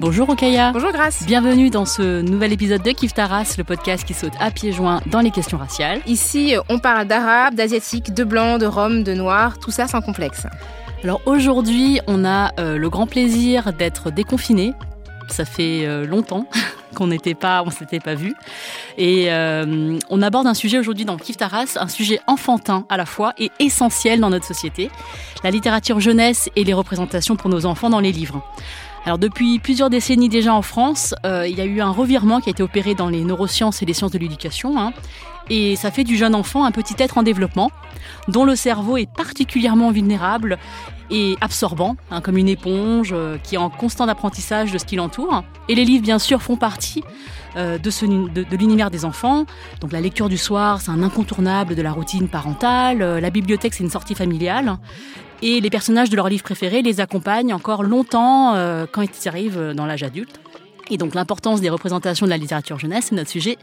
[0.00, 0.72] Bonjour Okaya.
[0.72, 1.24] Bonjour Grace.
[1.26, 5.02] Bienvenue dans ce nouvel épisode de Kif Taras, le podcast qui saute à pieds joints
[5.04, 6.00] dans les questions raciales.
[6.06, 10.46] Ici, on parle d'arabe, d'asiatique, de blanc, de rome, de noir, tout ça sans complexe.
[11.04, 14.72] Alors aujourd'hui, on a euh, le grand plaisir d'être déconfiné.
[15.28, 16.46] Ça fait euh, longtemps
[16.94, 18.34] qu'on n'était pas, on s'était pas vu,
[18.96, 23.04] et euh, on aborde un sujet aujourd'hui dans Kif Taras, un sujet enfantin à la
[23.04, 24.90] fois et essentiel dans notre société,
[25.44, 28.42] la littérature jeunesse et les représentations pour nos enfants dans les livres.
[29.06, 32.50] Alors depuis plusieurs décennies déjà en France, euh, il y a eu un revirement qui
[32.50, 34.78] a été opéré dans les neurosciences et les sciences de l'éducation.
[34.78, 34.92] Hein,
[35.50, 37.70] et ça fait du jeune enfant un petit être en développement,
[38.28, 40.58] dont le cerveau est particulièrement vulnérable
[41.10, 44.94] et absorbant, hein, comme une éponge euh, qui est en constant apprentissage de ce qui
[44.94, 45.42] l'entoure.
[45.68, 47.02] Et les livres, bien sûr, font partie
[47.56, 49.44] euh, de, l'univers des enfants.
[49.80, 53.02] Donc la lecture du soir, c'est un incontournable de la routine parentale.
[53.02, 54.76] Euh, la bibliothèque, c'est une sortie familiale.
[55.42, 58.54] Et les personnages de leurs livres préférés les accompagnent encore longtemps
[58.92, 60.38] quand ils arrivent dans l'âge adulte.
[60.90, 63.56] Et donc l'importance des représentations de la littérature jeunesse, c'est notre sujet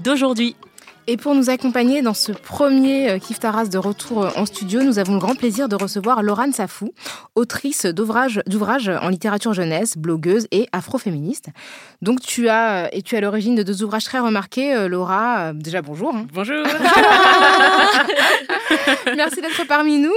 [0.00, 0.56] d'aujourd'hui.
[1.06, 5.14] Et pour nous accompagner dans ce premier Kif Taras de retour en studio, nous avons
[5.14, 6.92] le grand plaisir de recevoir Laurane Safou,
[7.34, 11.48] autrice d'ouvrages en littérature jeunesse, blogueuse et afroféministe.
[12.02, 15.52] Donc tu as et tu es à l'origine de deux ouvrages très remarqués, Laura.
[15.52, 16.14] Déjà bonjour.
[16.14, 16.26] Hein.
[16.32, 16.64] Bonjour.
[19.16, 20.14] Merci d'être parmi nous.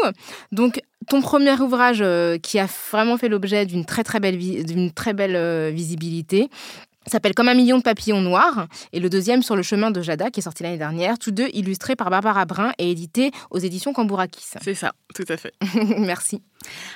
[0.52, 4.92] Donc ton premier ouvrage euh, qui a vraiment fait l'objet d'une très très belle, d'une
[4.92, 6.50] très belle euh, visibilité
[7.12, 10.30] s'appelle Comme un million de papillons noirs et le deuxième sur le chemin de Jada
[10.30, 13.94] qui est sorti l'année dernière, tous deux illustrés par Barbara Brun et édités aux éditions
[13.94, 14.46] Cambourakis.
[14.62, 15.54] C'est ça, tout à fait.
[15.98, 16.42] Merci.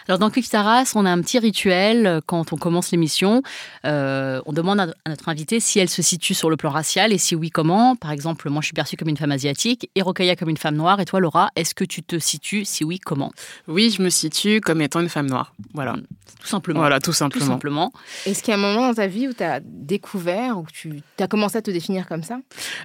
[0.08, 3.42] Alors dans Quick Taras, on a un petit rituel quand on commence l'émission.
[3.86, 7.18] Euh, on demande à, notre invitée si elle se situe sur le plan racial et
[7.18, 7.96] si oui, comment.
[7.96, 10.76] Par exemple, moi je suis perçue comme une femme asiatique et Rokaya comme une femme
[10.76, 11.00] noire.
[11.00, 12.66] Et toi, Laura, est-ce que tu te situes?
[12.66, 13.32] Si oui, comment?
[13.68, 15.54] Oui, je me situe comme étant une femme noire.
[15.74, 15.96] Voilà.
[16.40, 16.80] Tout simplement.
[16.80, 17.46] Voilà, tout simplement.
[17.46, 17.92] Tout simplement.
[18.26, 19.60] Est-ce qu'il y a un moment dans ta vie où tu as
[19.98, 22.38] découvert, où tu as commencé à te définir comme ça?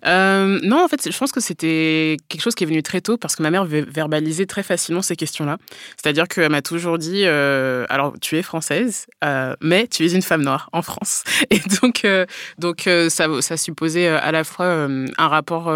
[0.06, 3.18] Euh, Non, en fait, je pense que c'était quelque chose qui est venu très tôt
[3.18, 5.58] parce que ma mère verbalisait très facilement ces questions-là.
[5.96, 10.22] C'est-à-dire qu'elle m'a toujours dit euh, alors tu es française, euh, mais tu es une
[10.22, 11.24] femme noire en France.
[11.50, 12.06] Et donc,
[12.58, 15.66] donc ça, ça supposait à la fois un rapport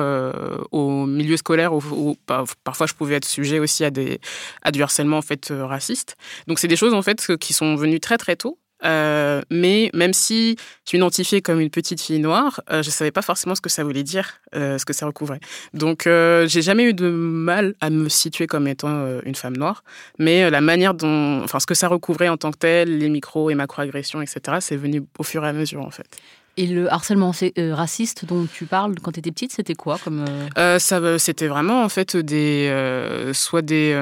[0.73, 2.17] au milieu scolaire où, où,
[2.65, 4.21] parfois je pouvais être sujet aussi à, des,
[4.63, 6.17] à du harcèlement en fait raciste.
[6.47, 8.59] Donc c'est des choses en fait qui sont venues très très tôt.
[8.85, 10.57] Euh, mais même si
[10.89, 13.85] je m'identifiais comme une petite fille noire, euh, je savais pas forcément ce que ça
[13.85, 15.41] voulait dire, euh, ce que ça recouvrait.
[15.75, 19.85] Donc, j'ai jamais eu de mal à me situer comme étant une femme noire,
[20.19, 23.51] mais la manière dont, enfin, ce que ça recouvrait en tant que tel, les micros
[23.51, 26.07] et macroagressions, etc., c'est venu au fur et à mesure, en fait.
[26.59, 30.25] Et le harcèlement euh, raciste dont tu parles quand tu étais petite, c'était quoi comme
[30.27, 30.49] euh...
[30.57, 32.73] Euh, ça, C'était vraiment en fait des,
[33.35, 33.95] soit des,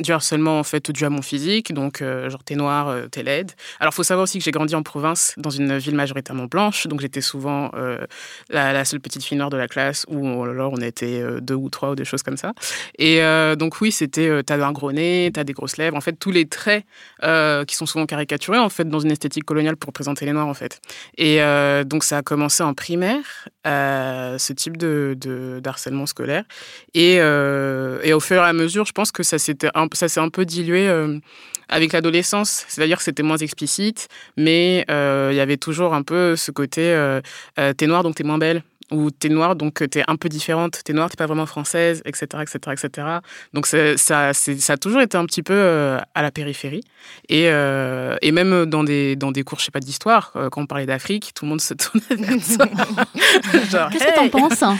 [0.00, 3.52] du harcèlement en fait dû à mon physique, donc genre t'es noir, t'es laide.
[3.80, 7.00] Alors faut savoir aussi que j'ai grandi en province, dans une ville majoritairement blanche, donc
[7.00, 7.70] j'étais souvent
[8.50, 11.92] la, seule petite fille noire de la classe, ou alors on était deux ou trois
[11.92, 12.52] ou des choses comme ça.
[12.98, 13.20] Et
[13.56, 16.46] donc oui, c'était t'as un gros nez, t'as des grosses lèvres, en fait tous les
[16.46, 16.84] traits
[17.22, 20.54] qui sont souvent caricaturés en fait dans une esthétique coloniale pour représenter les noirs en
[20.54, 20.80] fait.
[21.16, 21.38] Et
[21.86, 25.16] donc donc ça a commencé en primaire, euh, ce type de,
[25.62, 26.42] d'harcèlement scolaire.
[26.94, 29.86] Et, euh, et, au fur et à mesure, je pense que ça, s'est un,
[30.16, 31.20] un peu dilué euh,
[31.68, 32.64] avec l'adolescence.
[32.66, 36.82] C'est-à-dire que c'était moins explicite, mais il y avait toujours un peu ce côté
[37.54, 40.92] t'es noire donc t'es moins belle où t'es noire, donc t'es un peu différente, t'es
[40.92, 43.06] noire, t'es pas vraiment française, etc., etc., etc.
[43.52, 46.82] Donc ça, ça a toujours été un petit peu euh, à la périphérie.
[47.28, 50.62] Et, euh, et même dans des, dans des cours, je sais pas, d'histoire, euh, quand
[50.62, 52.66] on parlait d'Afrique, tout le monde se tournait vers ça.
[53.90, 54.76] Qu'est-ce hey que t'en penses hein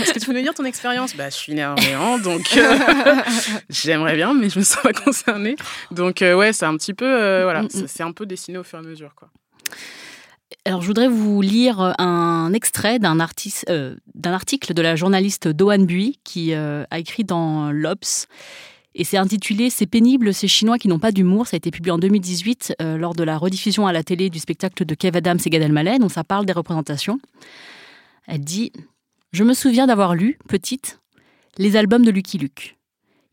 [0.00, 1.16] Est-ce que tu veux nous dire ton expérience?
[1.16, 2.42] Bah, je suis née à Orléans, donc
[3.70, 5.56] j'aimerais bien, mais je me sens pas concernée.
[5.90, 7.86] Donc ouais, c'est un petit peu, voilà, mm -hmm.
[7.86, 9.28] c'est un peu dessiné au fur et à mesure, quoi.
[10.64, 13.18] Alors, je voudrais vous lire un extrait d'un
[13.68, 18.26] euh, article de la journaliste Doane Bui qui euh, a écrit dans l'Obs.
[18.94, 21.46] Et c'est intitulé C'est pénible, ces Chinois qui n'ont pas d'humour.
[21.46, 24.38] Ça a été publié en 2018 euh, lors de la rediffusion à la télé du
[24.38, 25.98] spectacle de Kev Adams et Gad Elmaleh.
[25.98, 27.20] Donc ça parle des représentations.
[28.26, 28.72] Elle dit
[29.32, 31.00] Je me souviens d'avoir lu, petite,
[31.58, 32.76] les albums de Lucky Luke.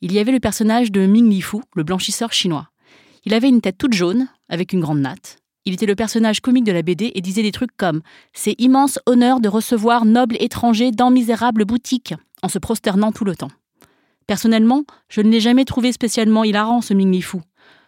[0.01, 2.69] Il y avait le personnage de Ming Li Fu, le blanchisseur chinois.
[3.23, 5.37] Il avait une tête toute jaune, avec une grande natte.
[5.67, 8.01] Il était le personnage comique de la BD et disait des trucs comme
[8.33, 12.13] C'est immense honneur de recevoir noble étranger dans misérable boutique,
[12.43, 13.49] en se prosternant tout le temps.
[14.27, 17.37] Personnellement, je ne l'ai jamais trouvé spécialement hilarant, ce Ming Fu.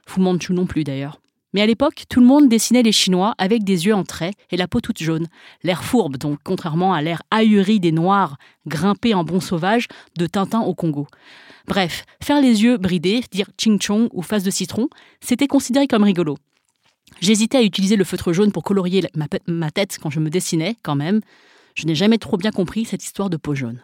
[0.08, 1.22] Fu Manchu non plus d'ailleurs.
[1.54, 4.58] Mais à l'époque, tout le monde dessinait les Chinois avec des yeux en trait et
[4.58, 5.28] la peau toute jaune.
[5.64, 9.88] L'air fourbe, donc, contrairement à l'air ahuri des Noirs, grimpés en bon sauvage,
[10.18, 11.08] de Tintin au Congo.
[11.68, 14.90] Bref, faire les yeux bridés, dire ching chong ou face de citron,
[15.22, 16.38] c'était considéré comme rigolo.
[17.20, 19.04] J'hésitais à utiliser le feutre jaune pour colorier
[19.48, 21.22] ma, tête quand je me dessinais, quand même.
[21.76, 23.82] Je n'ai jamais trop bien compris cette histoire de peau jaune.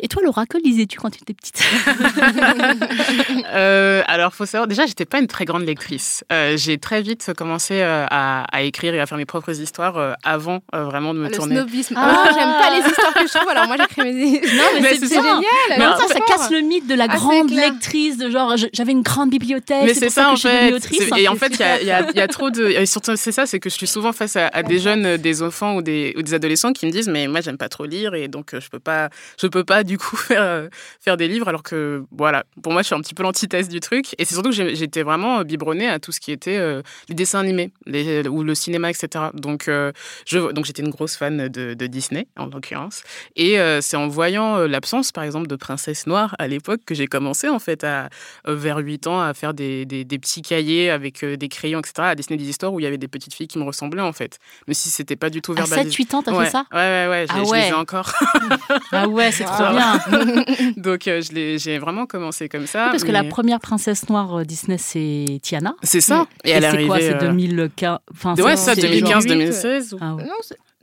[0.00, 1.60] Et toi, Laura, que lisais-tu quand tu étais petite
[3.52, 6.24] euh, Alors, faut savoir, déjà, j'étais pas une très grande lectrice.
[6.32, 10.12] Euh, j'ai très vite commencé euh, à, écrire et à faire mes propres histoires euh,
[10.22, 11.56] avant vraiment de me le tourner.
[11.56, 11.94] Snobisme.
[11.96, 13.48] Ah, oh, j'aime pas les histoires que je trouve.
[13.48, 14.40] Alors moi, j'écris mes.
[14.40, 15.42] Non, mais, c'est génial.
[15.70, 19.02] Mais ça, ça casse le mythe de la ah, grande lectrice, de genre, j'avais une
[19.02, 19.82] grande bibliothèque.
[19.84, 20.74] Mais c'est ça, en fait.
[21.16, 22.68] Et en fait, il y, a, trop de.
[22.68, 25.74] Et surtout, c'est ça, c'est que je suis souvent face à, des jeunes, des enfants
[25.74, 28.28] ou des, ou des adolescents qui me disent, mais moi, j'aime pas trop lire et
[28.28, 29.08] donc je peux pas,
[29.40, 30.68] je peux pas du coup faire, euh,
[31.00, 33.80] faire des livres, alors que voilà, pour moi, je suis un petit peu l'antithèse du
[33.80, 34.14] truc.
[34.18, 37.40] Et c'est surtout que j'étais vraiment biberonnée à tout ce qui était euh, les dessins
[37.40, 39.26] animés les, ou le cinéma, etc.
[39.34, 39.90] Donc, euh,
[40.26, 43.02] je, donc j'étais une grosse fan de, Disney, en l'occurrence.
[43.34, 47.48] Et c'est en voyant l'absence, par exemple, de Princesse Noire à l'époque que j'ai commencé,
[47.48, 48.10] en fait, à,
[48.46, 52.36] vers 8 ans, à faire des, des, petits cahiers avec des crayons, etc., à dessiner
[52.36, 54.38] des histoires où il y avait des petites filles qui me ressemblaient, en fait.
[54.66, 56.02] Mais si c'était pas du tout verbalisé.
[56.02, 56.64] À 7-8 ans, t'as fait ça?
[56.72, 58.12] Ouais, ouais, ouais, ah je les ai encore.
[58.92, 59.77] ah ouais, c'est trop bien.
[60.76, 62.88] Donc euh, j'ai vraiment commencé comme ça.
[62.90, 65.74] parce que la première princesse noire euh, Disney, c'est Tiana.
[65.82, 66.26] C'est ça.
[66.44, 69.96] Et, elle est C'est quoi C'est 2015 enfin, Ouais, ça, 2015-2016.
[70.00, 70.24] Ah ouais.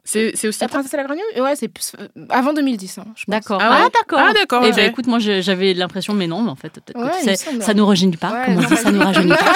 [0.03, 0.59] c'est aussi.
[0.61, 2.97] La princesse et la grenouille Ouais, c'est euh, avant 2010.
[2.97, 3.59] Hein, d'accord.
[3.61, 4.19] Ah, ah, d'accord.
[4.21, 4.63] Ah, d'accord.
[4.65, 7.73] Et eh ben, écoute, moi j'avais l'impression, mais non, mais en fait, peut-être ouais, ça
[7.73, 8.31] nous rajeunit pas.
[8.31, 9.53] Ouais, Comment on dit ça nous rajeunit pas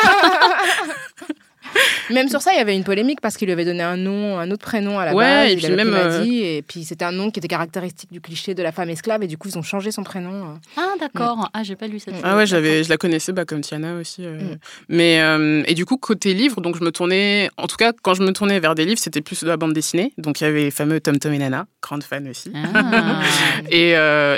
[2.09, 4.39] Même sur ça, il y avait une polémique parce qu'il lui avait donné un nom,
[4.39, 5.51] un autre prénom à la base.
[5.51, 8.53] Et puis même euh, dit, et puis c'était un nom qui était caractéristique du cliché
[8.53, 10.31] de la femme esclave et du coup ils ont changé son prénom.
[10.31, 10.55] Euh.
[10.77, 11.49] Ah d'accord.
[11.53, 12.15] Ah j'ai pas lu cette.
[12.23, 14.25] Ah ouais, j'avais, je la connaissais bah, comme Tiana aussi.
[14.25, 14.39] Euh.
[14.39, 14.57] Mm.
[14.89, 15.19] Mais
[15.67, 18.31] et du coup côté livre, donc je me tournais, en tout cas quand je me
[18.31, 20.13] tournais vers des livres, c'était plus de la bande dessinée.
[20.17, 22.51] Donc il y avait les fameux Tom Tom et Nana, grande fan aussi.
[22.55, 23.21] Ah.
[23.71, 23.91] et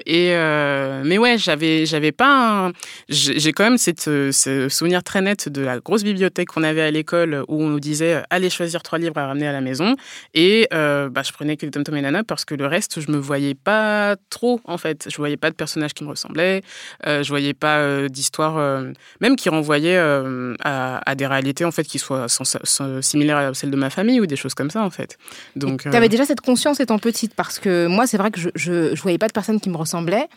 [0.06, 0.36] et
[1.06, 2.72] mais ouais, j'avais j'avais pas,
[3.10, 6.92] j'ai quand même cette, ce souvenir très net de la grosse bibliothèque qu'on avait à
[6.92, 9.96] l'école où on nous disait euh, allez choisir trois livres à ramener à la maison.
[10.34, 13.00] Et euh, bah, je prenais que les Tom Tom et Nana parce que le reste,
[13.00, 15.08] je me voyais pas trop en fait.
[15.10, 16.62] Je voyais pas de personnages qui me ressemblaient.
[17.08, 18.84] Euh, je voyais pas euh, d'histoire,
[19.20, 22.28] même qui renvoyait à, des réalités en fait qui soient
[23.02, 25.18] similaires à celles de ma famille ou des choses comme ça en fait.
[25.56, 25.84] Donc.
[25.84, 28.96] Tu avais déjà cette conscience étant petite parce que moi, c'est vrai que je, je,
[28.96, 30.28] je voyais pas de personnes qui me ressemblaient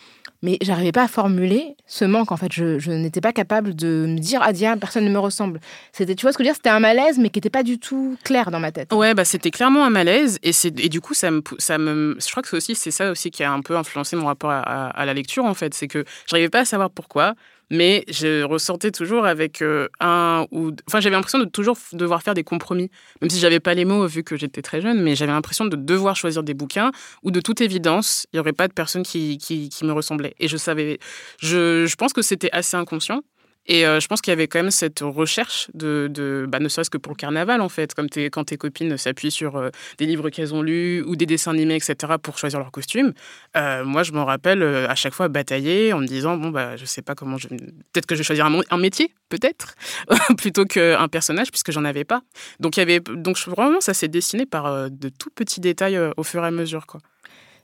[0.44, 2.52] mais j'arrivais pas à formuler ce manque en fait.
[2.52, 5.58] Je, je n'étais pas capable de me dire ah tiens personne ne me ressemble.
[5.90, 6.56] C'était tu vois ce que je veux dire?
[6.56, 8.92] C'était un malaise mais qui n'était pas du tout clair dans ma tête.
[8.92, 12.18] Ouais bah c'était clairement un malaise et c'est et du coup ça me ça me
[12.20, 14.50] je crois que c'est aussi c'est ça aussi qui a un peu influencé mon rapport
[14.50, 15.72] à, la lecture en fait.
[15.72, 17.34] C'est que j'arrivais pas à savoir pourquoi
[17.70, 22.34] mais je ressortais toujours avec euh, un ou enfin j'avais l'impression de toujours devoir faire
[22.34, 22.90] des compromis.
[23.20, 25.76] Même si j'avais pas les mots vu que j'étais très jeune mais j'avais l'impression de
[25.76, 26.90] devoir choisir des bouquins
[27.22, 30.34] où de toute évidence il y aurait pas de personne qui, qui, qui me ressemblait.
[30.40, 30.98] Et je savais
[31.40, 33.22] je, je pense que c'était assez inconscient
[33.66, 36.68] et euh, je pense qu'il y avait quand même cette recherche de, de bah, ne
[36.68, 40.06] serait-ce que pour le carnaval, en fait, comme quand tes copines s'appuient sur euh, des
[40.06, 43.14] livres qu'elles ont lus ou des dessins animés, etc., pour choisir leur costume.
[43.56, 46.84] Euh, moi, je m'en rappelle à chaque fois batailler en me disant, bon, bah, je
[46.84, 47.48] sais pas comment je...
[47.48, 49.74] Peut-être que je vais choisir un, métier, peut-être,
[50.36, 52.22] plutôt qu'un personnage, puisque j'en avais pas.
[52.60, 53.00] Donc, il y avait...
[53.00, 56.86] Donc, vraiment, ça s'est dessiné par de tout petits détails au fur et à mesure,
[56.86, 57.00] quoi.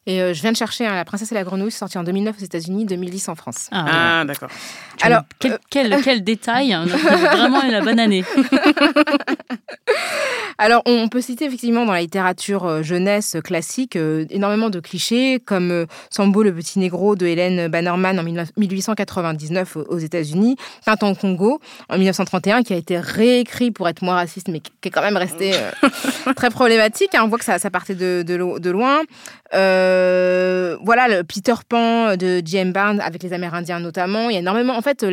[0.07, 2.37] Et euh, je viens de chercher hein, La princesse et la grenouille, sorti en 2009
[2.39, 3.69] aux États-Unis, 2010 en France.
[3.71, 4.49] Ah, ah d'accord.
[5.03, 8.25] Alors, quel, euh, quel, quel détail hein, Vraiment la bonne année.
[10.63, 15.87] Alors, on peut citer effectivement dans la littérature euh, jeunesse classique énormément de clichés, comme
[16.11, 22.63] Sambo le petit négro de Hélène Bannerman en 1899 aux États-Unis, Tintin Congo en 1931,
[22.63, 25.53] qui a été réécrit pour être moins raciste, mais qui est quand même resté
[26.37, 27.15] très problématique.
[27.15, 27.23] Hein.
[27.25, 29.01] On voit que ça, ça partait de, de, de loin.
[29.55, 34.29] Euh, voilà, le Peter Pan de James Barnes avec les Amérindiens notamment.
[34.29, 35.07] Il y a énormément, en fait,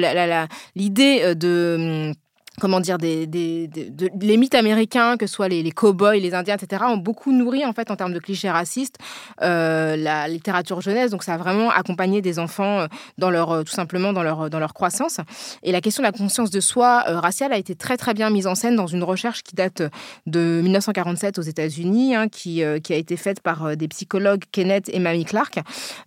[0.76, 2.14] l'idée euh, de
[2.60, 3.70] comment dire, des, des,
[4.20, 7.64] les mythes américains, que ce soit les, les cow-boys, les Indiens, etc., ont beaucoup nourri,
[7.64, 8.98] en fait, en termes de clichés racistes,
[9.44, 11.12] euh, la littérature jeunesse.
[11.12, 12.88] Donc, ça a vraiment accompagné des enfants euh,
[13.20, 15.20] dans leur, euh, tout simplement dans leur, dans leur croissance.
[15.62, 18.48] Et la question de la conscience de soi raciale a été très, très bien mise
[18.48, 19.84] en scène dans une recherche qui date
[20.26, 25.00] de 1947 aux États-Unis, hein, qui, qui a été faite par des psychologues Kenneth et
[25.00, 25.60] Mamie Clark.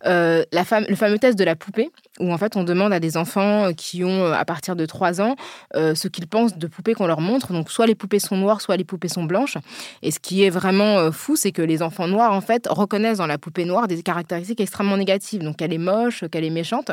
[0.04, 3.72] la le fameux test de la poupée, où, en fait, on demande à des enfants
[3.76, 5.36] qui ont, à partir de 3 ans,
[5.74, 7.52] ce qu'ils pensent de poupées qu'on leur montre.
[7.52, 9.56] Donc, soit les poupées sont noires, soit les poupées sont blanches.
[10.02, 13.18] Et ce qui est vraiment euh, fou, c'est que les enfants noirs, en fait, reconnaissent
[13.18, 15.42] dans la poupée noire des caractéristiques extrêmement négatives.
[15.42, 16.90] Donc, qu'elle est moche, qu'elle est méchante.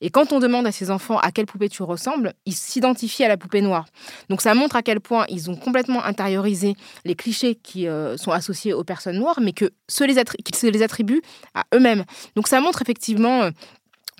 [0.00, 3.28] Et quand on demande à ces enfants à quelle poupée tu ressembles, ils s'identifient à
[3.28, 3.86] la poupée noire.
[4.28, 8.32] Donc, ça montre à quel point ils ont complètement intériorisé les clichés qui euh, sont
[8.32, 11.22] associés aux personnes noires, mais que ceux qu'ils se les attribuent
[11.54, 12.04] à eux-mêmes.
[12.34, 13.50] Donc, ça montre effectivement euh,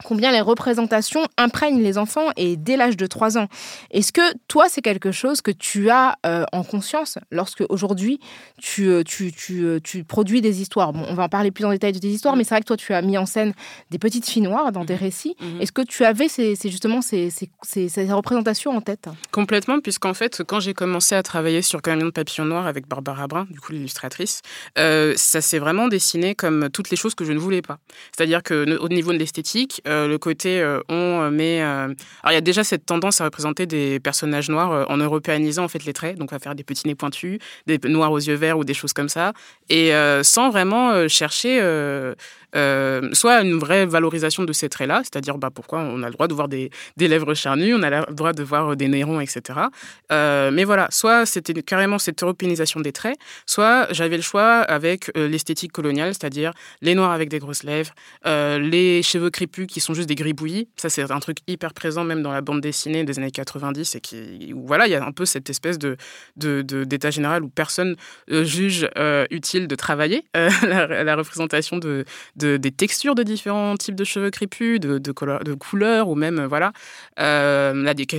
[0.05, 3.49] combien les représentations imprègnent les enfants et dès l'âge de 3 ans.
[3.91, 8.21] Est-ce que toi, c'est quelque chose que tu as euh, en conscience lorsque aujourd'hui
[8.61, 10.93] tu, euh, tu, tu, euh, tu, produis des histoires?
[10.93, 12.67] Bon, On va en parler plus en détail de tes histoires, mais c'est vrai que
[12.67, 13.53] toi, tu as mis en scène
[13.91, 15.01] des petites filles noires dans des mhm.
[15.01, 15.37] récits.
[15.41, 15.61] Mhm.
[15.61, 19.09] Est-ce que tu avais ces, justement ces, ces, ces, représentations en tête?
[19.33, 23.27] Complètement, puisqu'en fait, quand j'ai commencé à travailler sur Camion de papillon noir avec Barbara
[23.27, 24.43] Brun, du coup l'illustratrice,
[24.77, 27.79] ça s'est vraiment dessiné comme toutes les choses que je ne voulais pas.
[28.17, 31.61] C'est-à-dire qu'au niveau de l'esthétique, le côté euh, on euh, met.
[31.61, 31.95] alors
[32.31, 35.85] il y a déjà cette tendance à représenter des personnages noirs en européanisant en fait
[35.85, 38.59] les traits, donc on va faire des petits nez pointus, des noirs aux yeux verts
[38.59, 39.33] ou des choses comme ça,
[39.69, 39.93] et
[40.23, 41.61] sans vraiment chercher
[42.57, 46.29] euh, soit une vraie valorisation de ces traits-là, c'est-à-dire bah, pourquoi on a le droit
[46.29, 49.59] de voir des, lèvres charnues, on a le droit de voir des nez etc.
[50.13, 55.11] Euh, mais voilà, soit c'était carrément cette européanisation des traits, soit j'avais le choix avec
[55.17, 57.93] euh, l'esthétique coloniale, c'est-à-dire les noirs avec des grosses lèvres,
[58.25, 60.69] les cheveux crépus qui sont juste des gribouillis.
[60.77, 64.01] Ça, c'est un truc hyper présent même dans la bande dessinée des années 90 et
[64.01, 65.97] qui, où, voilà, il y a un peu cette espèce de,
[66.37, 67.97] d'état général où personne
[68.29, 68.89] juge
[69.31, 72.05] utile de travailler la, représentation de,
[72.39, 75.13] des textures de différents types de cheveux crépus, de, de,
[75.45, 76.73] de couleurs, ou même, voilà,
[77.21, 77.73] euh,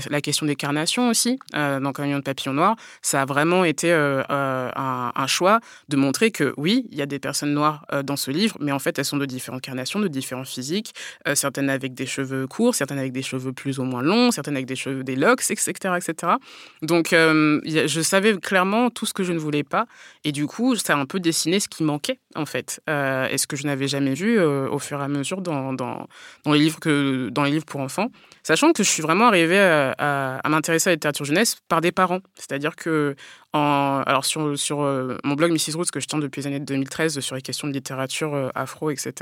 [0.10, 3.92] la, question des carnations aussi, euh, dans Camion de papillon noir, ça a vraiment été
[3.92, 5.60] euh, euh, un, un, choix
[5.90, 8.80] de montrer que oui, il y a des personnes noires dans ce livre, mais en
[8.80, 10.94] fait, elles sont de différentes carnations, de différents physiques,
[11.34, 14.66] certaines avec des cheveux courts, certaines avec des cheveux plus ou moins longs, certaines avec
[14.66, 16.34] des cheveux, des locks, etc., etc.
[16.82, 19.86] Donc, je savais clairement tout ce que je ne voulais pas,
[20.24, 23.48] et du coup, ça a un peu dessiné ce qui manquait, en fait, et ce
[23.48, 26.08] que je n'avais jamais vu euh, au fur et à mesure dans, dans,
[26.46, 28.08] dans, les livres que, dans les livres pour enfants.
[28.50, 31.91] Sachant que je suis vraiment arrivée à, à, m'intéresser à la littérature jeunesse par des
[31.91, 32.22] parents.
[32.34, 33.15] C'est-à-dire que,
[33.53, 35.75] alors sur, euh, mon blog Mrs.
[35.75, 38.89] Roots, que je tiens depuis les années 2013 sur les questions de littérature euh, afro,
[38.89, 39.13] etc.,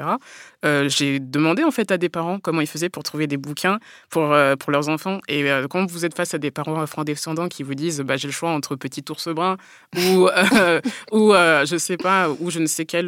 [0.65, 3.79] euh, j'ai demandé en fait à des parents comment ils faisaient pour trouver des bouquins
[4.09, 5.19] pour, pour leurs enfants.
[5.27, 8.33] Et quand vous êtes face à des parents afro-descendants qui vous disent bah, j'ai le
[8.33, 9.57] choix entre Petit ours brun
[9.97, 10.29] ou,
[11.11, 13.07] ou je sais pas, ou je ne sais quel,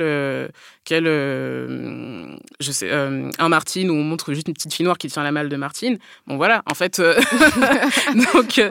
[0.83, 5.23] quel je sais, un Martine où on montre juste une petite fille noire qui tient
[5.23, 5.97] la malle de Martine.
[6.27, 7.15] Bon voilà, en fait, euh,
[8.35, 8.61] donc,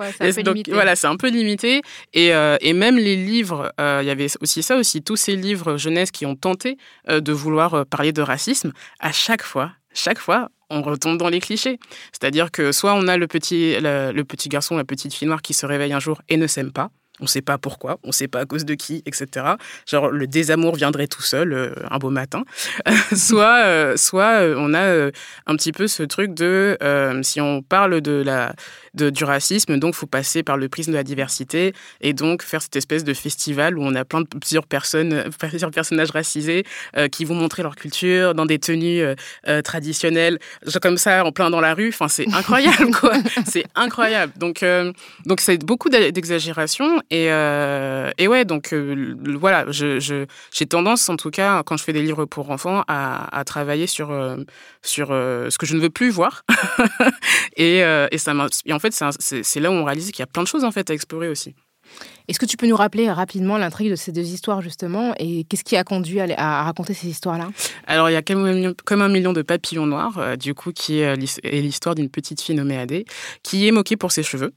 [0.68, 1.82] voilà, c'est un peu limité.
[2.14, 5.36] Et, euh, et même les livres, euh, il y avait aussi ça aussi, tous ces
[5.36, 6.76] livres jeunesse qui ont tenté
[7.08, 11.78] de vouloir parler de racisme, à chaque fois, chaque fois, on retombe dans les clichés.
[12.12, 15.54] C'est-à-dire que soit on a le petit, le petit garçon, la petite fille noire qui
[15.54, 16.90] se réveille un jour et ne s'aime pas,
[17.20, 19.46] on ne sait pas pourquoi, on ne sait pas à cause de qui, etc.
[19.86, 22.44] Genre le désamour viendrait tout seul euh, un beau matin.
[23.16, 25.10] soit, euh, soit euh, on a
[25.46, 26.76] un petit peu ce truc de
[27.22, 28.54] si on parle de la
[28.94, 32.62] de, du racisme, donc faut passer par le prisme de la diversité et donc faire
[32.62, 36.64] cette espèce de festival où on a plein de plusieurs personnes, plusieurs personnages racisés
[37.12, 39.02] qui vont montrer leur culture dans des tenues
[39.64, 40.38] traditionnelles,
[40.82, 41.88] comme ça en plein dans la rue.
[41.88, 43.14] Enfin c'est incroyable quoi,
[43.46, 44.32] c'est incroyable.
[44.36, 44.64] Donc
[45.26, 51.08] donc c'est beaucoup d'exagération et, euh, et ouais, donc euh, voilà, j'ai je, j'ai tendance,
[51.08, 54.36] en tout cas, quand je fais des livres pour enfants, à, à travailler sur, euh,
[54.82, 56.44] sur ce que je ne veux plus voir.
[57.56, 58.34] et, et, ça
[58.66, 60.70] et en fait, c'est là où on réalise qu'il y a plein de choses en
[60.70, 61.54] fait à explorer aussi.
[62.28, 65.64] Est-ce que tu peux nous rappeler rapidement l'intrigue de ces deux histoires, justement, et qu'est-ce
[65.64, 67.48] qui a conduit à, raconter ces histoires-là?
[67.86, 71.94] Alors, il y a comme un, million, de papillons noirs, du coup, qui est l'histoire
[71.94, 73.06] d'une petite fille nommée Adé,
[73.42, 74.52] qui est moquée pour ses cheveux.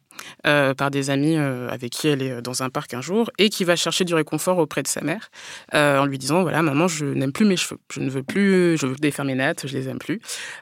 [0.47, 3.49] Euh, par des amis euh, avec qui elle est dans un parc un jour et
[3.49, 5.29] qui va chercher du réconfort auprès de sa mère
[5.75, 7.79] euh, en lui disant voilà maman je n'aime plus mes cheveux.
[7.91, 10.19] Je ne veux plus je veux défaire mes nattes je les aime plus.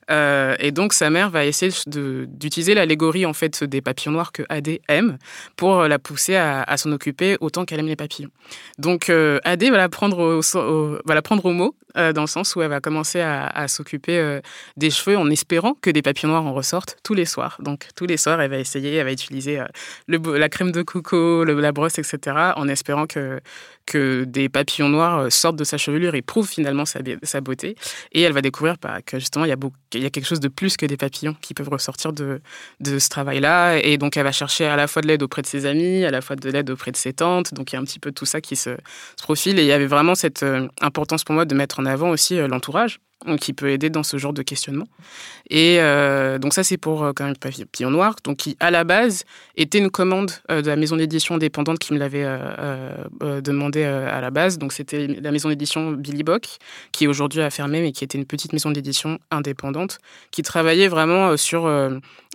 [0.09, 4.81] Et donc sa mère va essayer d'utiliser l'allégorie en fait des papillons noirs que Adé
[4.87, 5.17] aime
[5.55, 8.31] pour la pousser à, s'en occuper autant qu'elle aime les papillons.
[8.77, 9.09] Donc
[9.43, 10.41] Adé va la prendre
[11.05, 14.39] va la prendre au mot dans le sens où elle va commencer à, s'occuper
[14.77, 17.57] des cheveux en espérant que des papillons noirs en ressortent tous les soirs.
[17.61, 19.61] Donc tous les soirs, elle va essayer, elle va utiliser
[20.07, 23.39] le, la crème de coco, la brosse, etc., en espérant que,
[23.89, 27.75] que des papillons noirs sortent de sa chevelure et prouvent finalement sa, beauté.
[28.11, 29.57] Et elle va découvrir bah, que justement, il y, a
[29.99, 32.39] y a quelque chose de plus que des papillons qui peuvent ressortir de,
[32.85, 33.77] ce travail-là.
[33.77, 36.11] Et donc, elle va chercher à la fois de l'aide auprès de ses amis, à
[36.11, 37.53] la fois de l'aide auprès de ses tantes.
[37.53, 38.77] Donc, il y a un petit peu tout ça qui se,
[39.17, 39.57] profile.
[39.59, 42.37] Et il y avait vraiment cette euh, importance pour moi de mettre en avant aussi
[42.37, 42.99] euh, l'entourage
[43.39, 44.87] qui peut aider dans ce genre de questionnement.
[45.49, 48.83] Et euh, donc ça, c'est pour euh, quand même Papillon Noir, donc qui à la
[48.83, 49.25] base
[49.57, 52.25] était une commande euh, de la maison d'édition indépendante qui me l'avait
[53.41, 54.57] demandé à la base.
[54.57, 56.47] Donc c'était la maison d'édition Billy Bock,
[56.91, 59.99] qui aujourd'hui a fermé, mais qui était une petite maison d'édition indépendante,
[60.31, 61.67] qui travaillait vraiment sur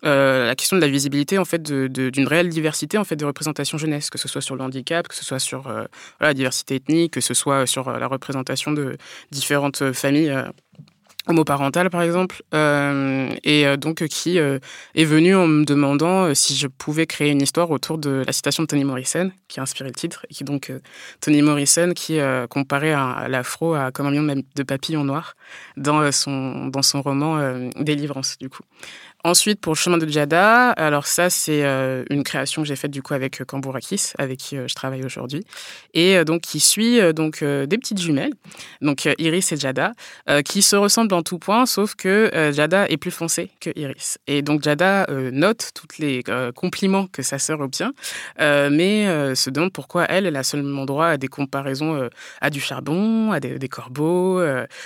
[0.04, 4.10] la question de la visibilité en fait d'une réelle diversité en fait de représentation jeunesse,
[4.10, 5.72] que ce soit sur le handicap, que ce soit sur
[6.20, 8.96] la diversité ethnique, que ce soit sur la représentation de
[9.30, 10.34] différentes familles
[11.26, 14.58] homoparentale par exemple, euh, et euh, donc qui euh,
[14.94, 18.62] est venu en me demandant si je pouvais créer une histoire autour de la citation
[18.62, 20.72] de Toni Morrison, qui a inspiré le titre, et qui donc
[21.20, 22.18] Toni Morrison qui
[22.50, 25.34] comparait à, l'afro à comme un million de papillons noirs
[25.76, 28.62] dans son dans son roman Délivrance du coup.
[29.26, 32.90] Ensuite, pour le chemin de Djada, alors ça, c'est euh, une création que j'ai faite
[32.90, 35.46] du coup avec euh, Kambourakis, avec qui euh, je travaille aujourd'hui,
[35.94, 38.34] et donc qui suit donc des petites jumelles,
[38.82, 39.92] donc Iris et Djada,
[40.44, 44.18] qui se ressemblent en tout point, sauf que Djada est plus foncé que Iris.
[44.26, 46.22] Et donc Djada note tous les
[46.54, 47.92] compliments que sa sœur obtient,
[48.38, 52.08] mais se demande pourquoi elle, elle a seulement droit à des comparaisons
[52.40, 54.42] à du charbon, à des, des corbeaux,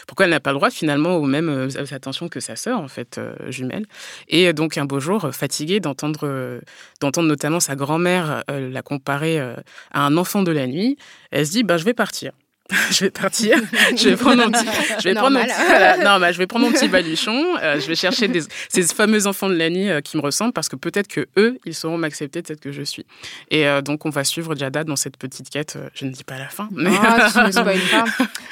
[0.07, 3.21] pourquoi elle n'a pas le droit finalement aux mêmes attentions que sa sœur en fait
[3.49, 3.87] jumelle.
[4.29, 6.61] Et donc un beau jour, fatiguée d'entendre, euh,
[7.01, 9.57] d'entendre notamment sa grand-mère euh, la comparer euh,
[9.91, 10.97] à un enfant de la nuit,
[11.31, 12.33] elle se dit bah, je vais partir.
[12.91, 13.57] je vais partir,
[13.97, 14.67] je vais prendre mon petit,
[14.99, 17.87] je vais prendre mon petit, non, bah, je vais prendre mon petit baluchon, euh, je
[17.87, 20.77] vais chercher des, ces fameux enfants de la nuit euh, qui me ressemblent parce que
[20.77, 23.07] peut-être que eux, ils sauront m'accepter tel que je suis.
[23.51, 25.79] Et euh, donc on va suivre Jada dans cette petite quête.
[25.95, 27.31] je ne dis pas la fin, mais ah,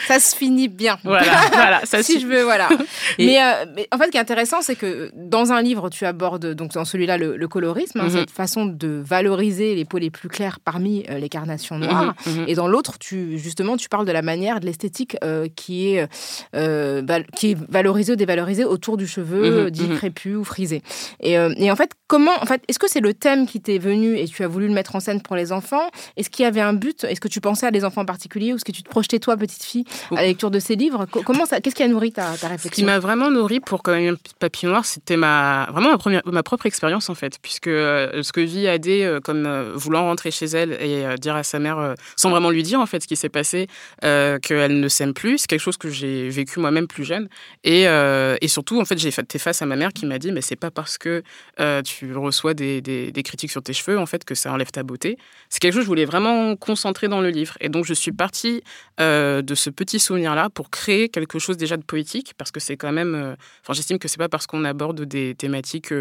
[0.09, 0.99] ça se finit bien.
[1.05, 2.71] Voilà, voilà ça si je veux, voilà.
[3.19, 3.39] Mais,
[3.75, 6.73] mais, en fait, ce qui est intéressant, c'est que dans un livre, tu abordes donc
[6.73, 8.11] dans celui-là le, colorisme, hein, mhm.
[8.11, 12.45] cette façon de valoriser les peaux les plus claires parmi les carnations noires, mhm, mhm.
[12.49, 16.09] et dans l'autre, tu justement, tu parles de la manière, de l'esthétique euh, qui, est,
[16.55, 17.03] euh,
[17.37, 20.83] qui est valorisée ou dévalorisée autour du cheveu mhm, dit crépus ou frisé.
[21.21, 24.17] Et, et, en fait, comment, en fait, est-ce que c'est le thème qui t'est venu
[24.17, 25.91] et tu as voulu le mettre en scène pour les enfants?
[26.17, 27.05] Est-ce qu'il y avait un but?
[27.05, 29.19] Est-ce que tu pensais à des enfants en particulier ou est-ce que tu te projetais
[29.19, 31.07] toi, petite fille, à la lecture de ces livres?
[31.07, 32.71] Comment ça Qu'est-ce qui a nourri ta, ta réflexion?
[32.71, 36.23] Ce qui m'a vraiment nourri pour quand même papillon noir, c'était ma vraiment ma première
[36.27, 40.73] ma propre expérience en fait, puisque ce que vit Adé comme voulant rentrer chez elle
[40.81, 43.67] et dire à sa mère sans vraiment lui dire en fait ce qui s'est passé,
[44.05, 45.39] euh, qu'elle ne s'aime plus.
[45.39, 47.29] C'est quelque chose que j'ai vécu moi-même plus jeune.
[47.65, 50.33] Et, euh, et, surtout, en fait, j'ai été face à ma mère qui m'a dit,
[50.33, 51.23] mais c'est pas parce que
[51.61, 54.83] euh, tu reçois des, des, critiques sur tes cheveux, en fait, que ça enlève ta
[54.83, 55.17] beauté.
[55.49, 57.57] C'est quelque chose que je voulais vraiment concentrer dans le livre.
[57.61, 58.63] Et donc, je suis partie
[58.99, 62.93] de ce petit souvenir-là pour créer quelque chose déjà de poétique, parce que c'est quand
[62.93, 63.37] même...
[63.63, 65.93] Enfin, j'estime que c'est pas parce qu'on aborde des thématiques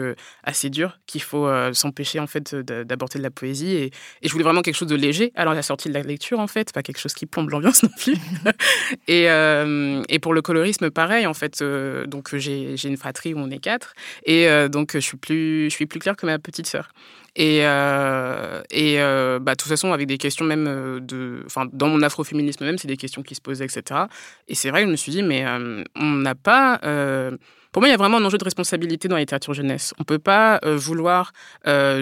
[0.43, 3.73] assez dures qu'il faut s'empêcher, en fait, d'aborder de la poésie.
[3.73, 3.85] Et,
[4.21, 5.31] et je voulais vraiment quelque chose de léger.
[5.35, 7.84] Alors, la sortie de la lecture, en fait, pas quelque chose qui plombe l'ambiance
[9.07, 11.61] et, euh, et, pour le colorisme, pareil, en fait.
[11.61, 13.93] Euh, donc, j'ai une fratrie où on est quatre.
[14.25, 16.89] Et euh, donc, je suis, plus, je suis plus claire que ma petite sœur.
[17.35, 21.43] Et, et bah, de toute façon, avec des questions même de.
[21.45, 24.01] Enfin, dans mon afroféminisme même, c'est des questions qui se posaient, etc.
[24.47, 25.45] Et c'est vrai que je me suis dit, mais
[25.95, 26.79] on n'a pas.
[27.75, 29.93] Pour moi, il y a vraiment un enjeu de responsabilité dans la littérature jeunesse.
[29.97, 31.33] On ne peut pas vouloir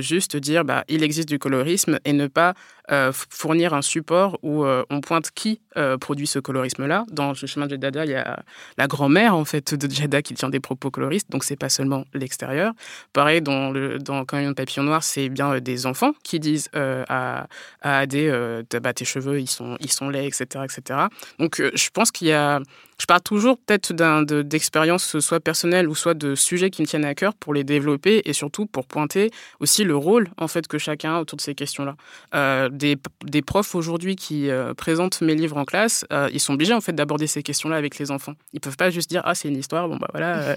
[0.01, 2.53] juste dire bah, il existe du colorisme et ne pas
[2.91, 7.05] euh, fournir un support où euh, on pointe qui euh, produit ce colorisme-là.
[7.09, 8.43] Dans le chemin de Dada, il y a
[8.77, 12.03] la grand-mère en fait de Jada qui tient des propos coloristes, donc c'est pas seulement
[12.13, 12.73] l'extérieur.
[13.13, 17.47] Pareil dans le dans Camion de papillon noir, c'est bien des enfants qui disent à,
[17.81, 20.99] à Adé bah, tes cheveux ils sont ils sont laids, etc., etc.
[21.39, 22.59] Donc je pense qu'il y a
[22.99, 23.93] je parle toujours peut-être
[24.41, 28.21] d'expériences soit personnelles ou soit de sujets qui me tiennent à cœur pour les développer
[28.25, 31.55] et surtout pour pointer aussi le rôle en fait que chacun a autour de ces
[31.55, 36.53] questions-là des, des profs aujourd'hui qui euh, présentent mes livres en classe, euh, ils sont
[36.53, 38.33] obligés en fait d'aborder ces questions-là avec les enfants.
[38.53, 40.55] Ils peuvent pas juste dire ah c'est une histoire, bon bah voilà, euh,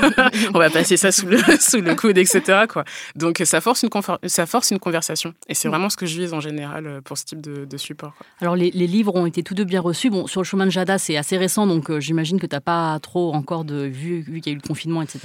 [0.54, 2.64] on va passer ça sous le sous le coude, etc.
[2.68, 2.84] Quoi.
[3.14, 3.90] Donc ça force une
[4.26, 7.24] ça force une conversation et c'est vraiment ce que je vise en général pour ce
[7.24, 8.14] type de, support.
[8.40, 10.08] Alors les, les, livres ont été tous deux bien reçus.
[10.08, 12.60] Bon sur le chemin de Jada c'est assez récent donc euh, j'imagine que tu n'as
[12.60, 15.20] pas trop encore de vu, vu qu'il y a eu le confinement, etc.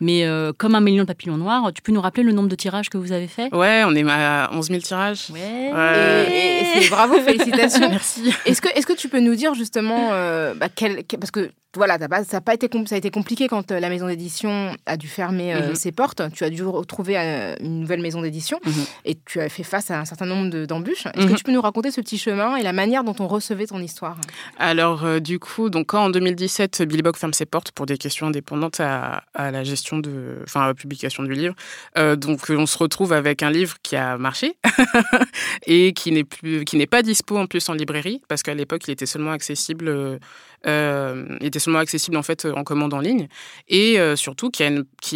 [0.00, 2.54] Mais euh, comme un million de papillons noirs, tu peux nous rappeler le nombre de
[2.54, 3.54] tirages que vous avez fait?
[3.54, 5.30] Ouais, on est à 11 000 tirages.
[5.30, 6.76] Ouais.
[6.76, 7.88] Et, bravo, félicitations.
[7.90, 8.32] Merci.
[8.44, 12.38] Est-ce que, est que tu peux nous dire justement, bah, quel, parce que voilà, ça,
[12.38, 15.54] a pas été, ça a été compliqué quand euh, la maison d'édition a dû fermer
[15.54, 15.74] euh, mhm.
[15.74, 16.22] ses portes.
[16.32, 18.72] Tu as dû retrouver euh, une nouvelle maison d'édition mhm.
[19.04, 21.06] et tu as fait face à un certain nombre d'embûches.
[21.06, 21.36] Est-ce que mhm.
[21.36, 24.16] tu peux nous raconter ce petit chemin et la manière dont on recevait ton histoire?
[24.58, 28.28] Alors, du coup, donc, quand en 2017, Billy Bock ferme ses portes pour des questions
[28.28, 30.38] indépendantes à, la gestion de.
[30.42, 31.54] Enfin, à la publication du livre,
[32.16, 34.56] donc on se retrouve avec un livre qui a marché
[35.66, 38.88] et qui n'est plus qui n'est pas dispo en plus en librairie parce qu'à l'époque,
[38.88, 40.18] il était seulement accessible
[40.66, 43.28] euh, était seulement accessible en fait en commande en ligne
[43.68, 44.62] et euh, surtout qui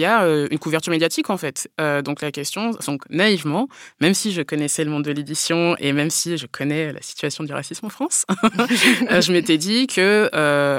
[0.05, 1.69] a, euh, une couverture médiatique en fait.
[2.05, 3.69] donc la question, donc naïvement,
[4.01, 7.45] même si je connaissais le monde de l'édition et même si je connais la situation
[7.45, 8.27] du racisme en France,
[9.11, 10.31] je m'étais dit que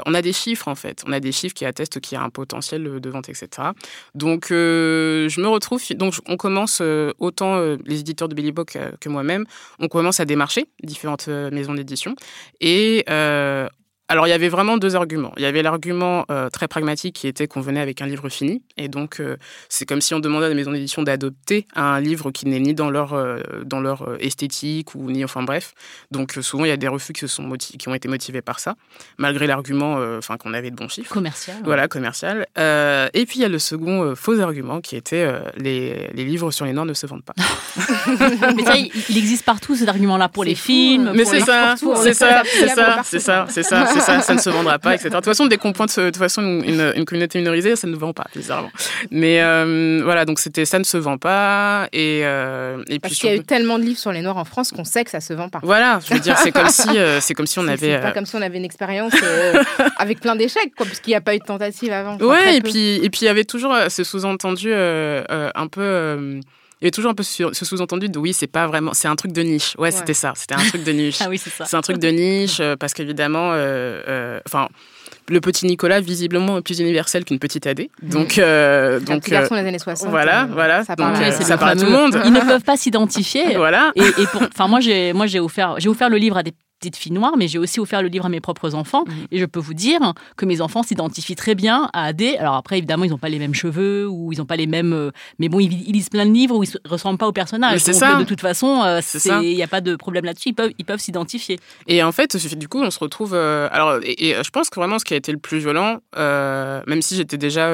[0.05, 2.23] on a des chiffres en fait, on a des chiffres qui attestent qu'il y a
[2.23, 3.69] un potentiel de vente, etc.
[4.15, 6.81] Donc je me retrouve, donc on commence
[7.19, 9.45] autant les éditeurs de Billy Book que moi-même,
[9.79, 12.15] on commence à démarcher différentes maisons d'édition
[12.59, 13.03] et
[14.11, 15.31] alors, il y avait vraiment deux arguments.
[15.37, 18.61] Il y avait l'argument euh, très pragmatique qui était qu'on venait avec un livre fini.
[18.75, 19.37] Et donc, euh,
[19.69, 22.73] c'est comme si on demandait à la maison d'édition d'adopter un livre qui n'est ni
[22.73, 25.23] dans leur, euh, dans leur esthétique ou ni.
[25.23, 25.73] Enfin, bref.
[26.11, 28.59] Donc, souvent, il y a des refus qui, se sont qui ont été motivés par
[28.59, 28.75] ça,
[29.17, 31.13] malgré l'argument enfin qu'on avait de bons chiffres.
[31.13, 31.55] Commercial.
[31.63, 32.47] Voilà, commercial.
[32.57, 36.65] et puis, il y a le second faux argument qui était les, les, livres sur
[36.65, 37.35] les Noirs ne se vendent pas.
[38.57, 41.13] Mais ça, il, existe partout, cet argument-là, pour les films.
[41.15, 44.79] Mais c'est ça, c'est ça, c'est ça, c'est ça, c'est ça ça, ne se vendra
[44.79, 45.09] pas, etc.
[45.09, 48.13] De toute façon, dès qu'on pointe de toute façon une, communauté minorisée, ça ne vend
[48.13, 48.71] pas, bizarrement.
[49.11, 51.87] Mais euh, voilà, donc c'était ça ne se vend pas.
[51.93, 54.45] Et, euh, et Parce qu'il y a eu tellement de livres sur les Noirs en
[54.45, 55.59] France qu'on sait que ça se vend pas.
[55.63, 57.77] Voilà, je veux dire, c'est comme si, euh, c'est comme si on avait.
[57.95, 59.13] C'est pas comme si on avait une expérience
[59.97, 62.17] avec plein d'échecs, quoi, parce qu'il n'y a pas eu de tentative avant.
[62.17, 66.39] ouais, et puis, et puis il y avait toujours ce sous-entendu un peu
[66.81, 69.15] il y avait toujours un peu ce sous-entendu de oui, c'est pas vraiment, c'est un
[69.15, 69.75] truc de niche.
[69.77, 71.17] Ouais, c'était ça, c'était un truc de niche.
[71.21, 71.65] ah oui, c'est ça.
[71.65, 74.67] C'est un truc de niche euh, parce qu'évidemment, euh, euh, enfin.
[75.29, 77.91] le petit Nicolas, visiblement, est plus universel qu'une petite Adé.
[78.01, 78.09] Mm.
[78.09, 80.09] Donc, euh, donc un petit garçon des années 60.
[80.09, 80.83] Voilà, voilà.
[80.83, 82.19] Ça parle, ça parle à tout le monde.
[82.25, 83.55] Ils ne peuvent pas s'identifier.
[83.57, 83.91] voilà.
[83.95, 86.97] Et, et enfin, moi, j'ai, moi, j'ai offert, j'ai offert le livre à des petite
[86.97, 89.05] fille noire, mais j'ai aussi offert le livre à mes propres enfants.
[89.05, 89.27] Mhm.
[89.31, 92.37] Et je peux vous dire que mes enfants s'identifient très bien à Adé.
[92.37, 94.93] Alors après, évidemment, ils n'ont pas les mêmes cheveux ou ils n'ont pas les mêmes.
[94.93, 97.79] Euh, mais bon, ils, lisent plein de livres où ils ne ressemblent pas au personnage.
[97.79, 98.15] C'est ça.
[98.15, 98.99] De toute façon, euh,
[99.43, 100.49] il n'y a pas de problème là-dessus.
[100.49, 101.59] Ils peuvent, ils peuvent s'identifier.
[101.87, 103.33] Et en fait, du coup, on se retrouve.
[103.35, 107.01] Euh, alors, et, je pense que vraiment, ce qui a été le plus violent, même
[107.01, 107.69] si j'étais déjà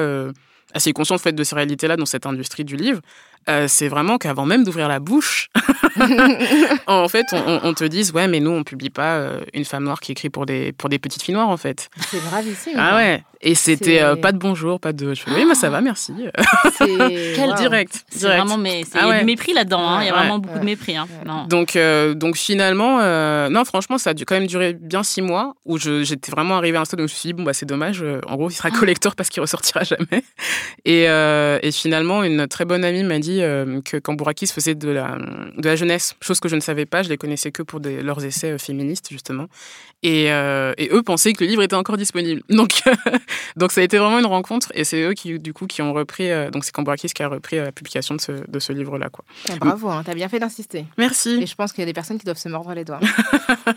[0.74, 3.00] assez conscient fait, de ces réalités-là dans cette industrie du livre,
[3.48, 5.48] euh, c'est vraiment qu'avant même d'ouvrir la bouche,
[6.86, 10.00] en fait, on, te dise ouais, mais nous on publie pas euh, une femme noire
[10.00, 11.88] qui écrit pour des pour des petites filles noires en fait.
[12.10, 12.74] C'est gravissime.
[12.76, 13.22] Ah ouais.
[13.40, 15.14] Et c'était euh, pas de bonjour, pas de.
[15.28, 16.12] oui, mais ça va, merci.
[16.78, 18.04] Quel direct.
[18.10, 19.88] C'est vraiment mais c'est ah du mépris là-dedans.
[19.88, 20.02] Hein.
[20.02, 20.96] Il y a vraiment beaucoup de mépris.
[20.96, 21.06] Hein.
[21.48, 21.78] Donc
[22.16, 22.98] donc finalement,
[23.48, 26.76] non, franchement, ça a dû quand même durer bien six mois où j'étais vraiment arrivé
[26.76, 28.04] à un stade où je me suis dit bon bah c'est dommage.
[28.26, 30.22] en gros, il sera collector parce qu'il ressortira jamais.
[30.84, 35.16] Et, et finalement, une très bonne amie m'a dit euh, que Cambourakis faisait de la,
[35.56, 38.02] de la jeunesse, chose que je ne savais pas, je les connaissais que pour des,
[38.02, 39.46] leurs essais euh, féministes, justement.
[40.02, 42.42] Et, euh, et, eux pensaient que le livre était encore disponible.
[42.50, 42.82] Donc,
[43.56, 45.92] donc ça a été vraiment une rencontre, et c'est eux qui, du coup, qui ont
[45.92, 49.08] repris, donc c'est Cambourakis qui a repris la publication de ce, de ce livre-là.
[49.10, 49.24] Quoi.
[49.48, 50.84] Ah, bravo, hein, t'as bien fait d'insister.
[50.96, 51.40] Merci.
[51.42, 53.00] Et je pense qu'il y a des personnes qui doivent se mordre les doigts.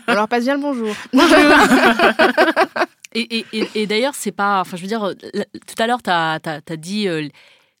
[0.08, 0.94] On leur passe bien le bonjour.
[1.12, 1.36] Bonjour
[3.14, 4.60] Et, et, et, d'ailleurs, c'est pas.
[4.60, 5.14] Enfin, je veux dire,
[5.66, 7.08] tout à l'heure, tu as, as, dit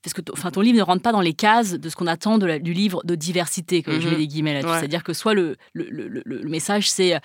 [0.02, 2.38] parce que enfin, ton livre ne rentre pas dans les cases de ce qu'on attend
[2.38, 4.18] de du livre de diversité, que je mets mhm.
[4.18, 4.78] des guillemets là-dessus.
[4.78, 7.20] C'est-à-dire que soit le, le, le, le message, c'est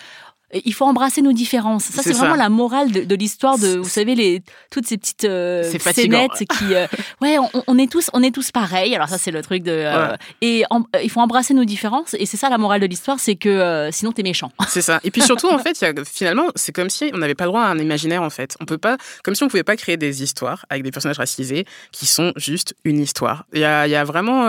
[0.54, 1.84] il faut embrasser nos différences.
[1.84, 5.64] Ça, c'est vraiment la morale de, l'histoire de, vous savez, les, toutes ces petites euh,
[5.94, 6.88] scénettes qui, euh,
[7.22, 8.96] ouais, on, est tous, on est tous pareils.
[8.96, 12.16] Alors ça, c'est le truc de, euh, et euh, il faut embrasser nos différences.
[12.18, 14.52] Et c'est ça la morale de l'histoire, c'est que sinon t'es méchant.
[14.70, 15.00] C'est ça.
[15.04, 17.50] Et puis surtout, en fait, y a, finalement, c'est comme si on n'avait pas le
[17.50, 18.22] droit à un imaginaire.
[18.22, 20.92] En fait, on peut pas, comme si on pouvait pas créer des histoires avec des
[20.92, 23.46] personnages racisés qui sont juste une histoire.
[23.54, 24.48] Il y a, y a, vraiment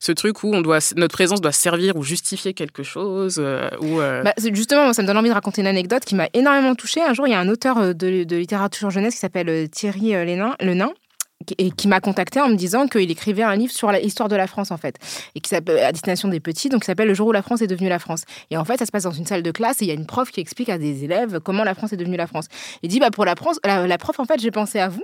[0.00, 3.38] ce truc où on doit, notre présence doit servir ou justifier quelque chose.
[3.80, 7.02] ou bah, justement, ça me donne envie raconter une anecdote qui m'a énormément touchée.
[7.02, 10.14] Un jour, il y a un auteur euh, de, littérature jeunesse qui s'appelle euh, Thierry
[10.14, 10.92] euh, Lénin, Le Nain
[11.56, 14.46] et qui m'a contacté en me disant qu'il écrivait un livre sur l'histoire de la
[14.46, 14.96] France en fait
[15.34, 17.62] et qui s'appelle à destination des petits donc qui s'appelle le jour où la France
[17.62, 18.24] est devenue la France.
[18.50, 19.94] Et en fait ça se passe dans une salle de classe et il y a
[19.94, 22.48] une prof qui explique à des élèves comment la France est devenue la France.
[22.82, 25.02] Il dit bah pour la France la prof en fait j'ai pensé à vous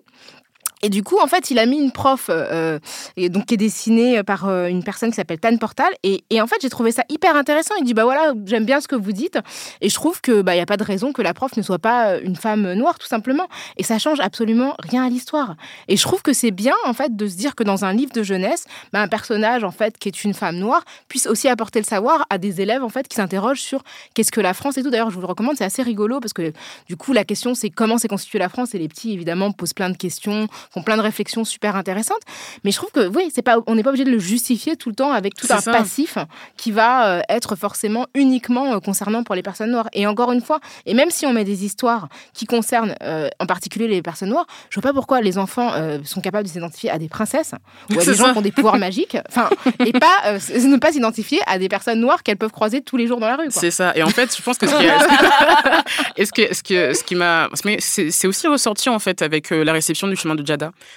[0.82, 2.78] Et du coup, en fait, il a mis une prof, euh,
[3.16, 5.88] et donc qui est dessinée par euh, une personne qui s'appelle Tan Portal.
[6.02, 7.74] Et, et en fait, j'ai trouvé ça hyper intéressant.
[7.78, 9.38] Il dit bah voilà, j'aime bien ce que vous dites,
[9.80, 11.62] et je trouve que bah il y a pas de raison que la prof ne
[11.62, 13.48] soit pas euh, une femme noire, tout simplement.
[13.78, 15.56] Et ça change absolument rien à l'histoire.
[15.88, 18.12] Et je trouve que c'est bien en fait de se dire que dans un livre
[18.12, 21.78] de jeunesse, bah, un personnage en fait qui est une femme noire puisse aussi apporter
[21.80, 23.82] le savoir à des élèves en fait qui s'interrogent sur
[24.14, 24.90] qu'est-ce que la France et tout.
[24.90, 26.52] D'ailleurs, je vous le recommande, c'est assez rigolo parce que
[26.86, 28.74] du coup, la question c'est comment s'est constituée la France?
[28.74, 32.20] Et les petits évidemment posent plein de questions font plein de réflexions super intéressantes.
[32.64, 34.90] Mais je trouve que oui, c'est pas, on n'est pas obligé de le justifier tout
[34.90, 35.72] le temps avec tout un ça.
[35.72, 36.18] passif
[36.58, 39.88] qui va euh, être forcément uniquement euh, concernant pour les personnes noires.
[39.94, 43.46] Et encore une fois, et même si on met des histoires qui concernent euh, en
[43.46, 46.90] particulier les personnes noires, je vois pas pourquoi les enfants euh, sont capables de s'identifier
[46.90, 47.52] à des princesses
[47.90, 49.48] ou à des gens qui ont des pouvoirs magiques, enfin,
[49.84, 53.06] et pas euh, ne pas s'identifier à des personnes noires qu'elles peuvent croiser tous les
[53.06, 53.46] jours dans la rue.
[53.50, 53.96] C'est ça.
[53.96, 57.14] Et en fait, je pense que ce qui, est- ce que, ce que, ce qui
[57.14, 60.44] m'a, mais c'est aussi ressorti en fait avec la réception du chemin de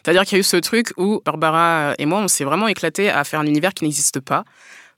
[0.04, 3.10] C'est-à-dire qu'il y a eu ce truc où Barbara et moi, on s'est vraiment éclaté
[3.10, 4.44] à faire un univers qui n'existe pas.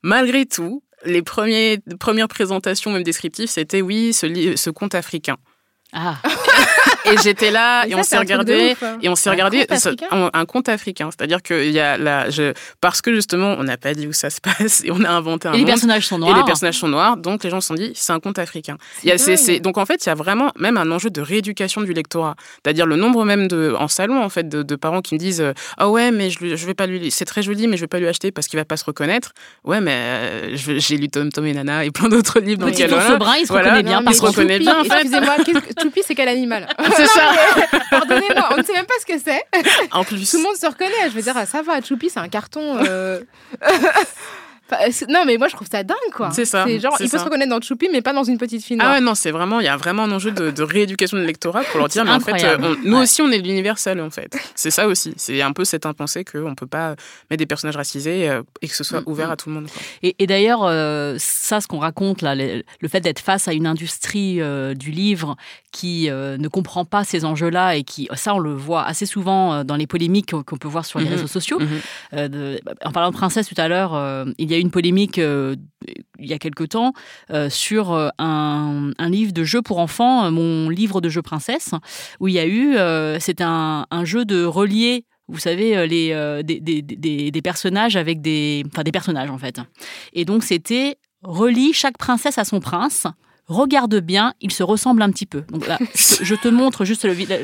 [0.04, 5.38] Malgré tout, les premiers, premières présentations, même descriptives, c'était oui, ce, ce conte africain.
[5.94, 6.18] Ah,
[7.06, 8.98] Et j'étais là, Mais et ça, on s'est regardé, ouf, hein.
[9.02, 11.10] et on s'est Un regardé conte ça- africain un, conte africain.
[11.12, 14.14] C'est-à-dire que il y a la, je, parce que justement, on n'a pas dit où
[14.14, 15.68] ça se passe, et on a inventé un et les monde.
[15.72, 16.38] personnages sont Et noirs.
[16.38, 18.78] les personnages sont noirs, donc les gens se sont dit, c'est un conte africain.
[19.04, 19.38] Il y a- c'est- dingue.
[19.46, 22.36] c'est- donc en fait, il y a vraiment même un enjeu de rééducation du lectorat.
[22.64, 25.42] C'est-à-dire le nombre même de, en salon, en fait, de, de parents qui me disent,
[25.42, 27.88] euh, ah ouais, mais je, je vais pas lui, c'est très joli, mais je vais
[27.88, 29.32] pas lui acheter parce qu'il va pas se reconnaître.
[29.64, 32.66] Ouais, mais euh, j'ai lu Tom Tom et Nana et plein d'autres livres.
[32.68, 33.70] Petit donc, brun, il se Voilà.
[33.72, 34.02] reconnaît bien.
[34.06, 35.02] Mais se reconnaît bien, en fait.
[35.02, 35.36] Excusez-moi,
[35.82, 36.68] Choupi, c'est quel animal?
[36.96, 37.32] C'est ça.
[37.90, 39.44] Pardonnez-moi, on ne sait même pas ce que c'est.
[39.92, 40.30] En plus.
[40.30, 41.10] Tout le monde se reconnaît.
[41.10, 42.78] Je veux dire, ça va, Choupi, c'est un carton.
[42.86, 43.20] euh,
[45.10, 46.32] non, mais moi, je trouve ça dingue, quoi.
[46.32, 47.20] C'est ça, genre, c'est il peut ça.
[47.20, 48.90] se reconnaître dans Choupi, mais pas dans une petite fille noire.
[48.92, 51.22] Ah ouais, non, c'est vraiment, il y a vraiment un enjeu de, de rééducation de
[51.22, 53.04] l'électorat pour leur dire, mais en fait, euh, on- nous Ouais.
[53.04, 54.36] aussi, on est de l'universel, en fait.
[54.56, 55.14] C'est ça aussi.
[55.18, 56.96] C'est un peu cette impensée qu'on ne peut pas
[57.30, 59.32] mettre des personnages racisés euh, et que ce soit Mm, ouvert mm.
[59.32, 59.68] à tout le monde.
[59.72, 59.82] quoi.
[60.04, 63.54] Et, et d'ailleurs, euh, ça, ce qu'on raconte là, le, le fait d'être face à
[63.54, 65.36] une industrie euh, du livre
[65.72, 69.54] qui euh, ne comprend pas ces enjeux-là et qui, ça, on le voit assez souvent
[69.54, 71.12] euh, dans les polémiques qu'on peut voir sur les Mhm.
[71.12, 71.60] réseaux sociaux.
[71.60, 71.68] Mhm.
[72.14, 74.72] Euh, de- en parlant de princesse tout à l'heure, euh, il y a eu une
[74.72, 75.56] polémique euh,
[76.20, 76.94] il y a quelque temps
[77.32, 81.72] euh, sur euh, un, un livre de jeu pour enfants, mon livre de jeu princesse,
[82.20, 82.76] où il y a eu,
[83.20, 85.06] c'est un, un jeu de relier.
[85.28, 86.10] Vous savez, les,
[86.44, 88.64] des, des- des- des personnages avec des.
[88.68, 89.60] Enfin, des personnages, en fait.
[90.14, 93.08] Et donc, c'était relie chaque princesse à son prince.
[93.52, 95.44] Regarde bien, ils se ressemblent un petit peu.
[95.52, 97.38] Donc là, je je te montre juste le, vi- la-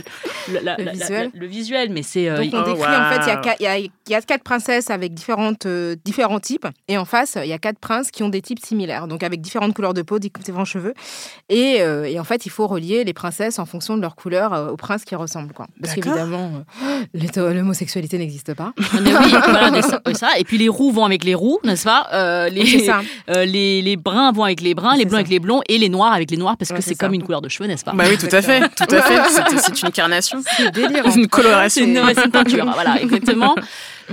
[0.54, 1.32] la- la- Le la- visuel.
[1.34, 2.30] la- le visuel, mais c'est.
[2.30, 3.41] euh, Donc on Oh, décrit en fait, il y, a waouh.
[3.43, 6.98] quatre- il y a, il y a quatre princesses avec différentes, euh, différents types, et
[6.98, 9.74] en face, il y a quatre princes qui ont des types similaires, donc avec différentes
[9.74, 10.93] couleurs de peau, différents cheveux,
[11.50, 14.54] et, euh, et en fait, il faut relier les princesses en fonction de leur couleur
[14.54, 15.67] euh, aux princes qui ressemblent, quoi.
[15.82, 16.52] Parce qu'évidemment,
[16.84, 18.74] euh, l'homosexualité n'existe pas.
[19.02, 20.30] Mais oui, voilà, mais ça, ça.
[20.39, 22.08] Et puis les roux vont avec les roux, n'est-ce pas?
[22.13, 23.02] Euh, les, ça.
[23.30, 25.15] euh, les, les bruns vont avec les bruns, les ça.
[25.15, 27.14] avec les blonds et les noirs avec les noirs parce que Ouais, c'est c'est comme
[27.14, 29.18] une couleur de cheveux, n'est-ce pas Bah oui, tout à fait, tout à fait.
[29.60, 31.06] C'est- une carnation, C'est délire.
[31.16, 31.84] une coloration.
[31.86, 33.56] une, une peinture, voilà, exactement.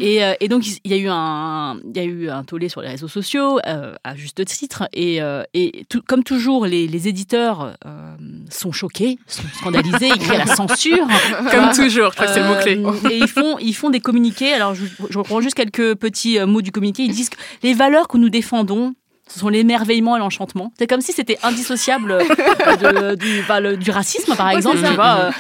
[0.00, 2.68] Et, euh, et donc, il y a eu un, il y a eu un tollé
[2.68, 4.88] sur les réseaux sociaux, euh, à juste titre.
[4.92, 8.16] Et, euh, et tout- comme toujours, les, les éditeurs euh,
[8.50, 11.06] sont choqués, sont scandalisés, ils crient à la censure.
[11.50, 12.82] Comme toujours, je crois que c'est le mot-clé.
[12.84, 14.52] Euh, et ils font, ils font des communiqués.
[14.52, 17.04] Alors, je, je reprends juste quelques petits mots du communiqué.
[17.04, 18.94] Ils disent que les valeurs que nous défendons,
[19.32, 20.72] ce sont l'émerveillement et l'enchantement.
[20.78, 22.20] C'est comme si c'était indissociable euh,
[22.76, 24.78] de- du, bah, le- du racisme, par exemple.
[24.78, 25.30] tu vois, euh,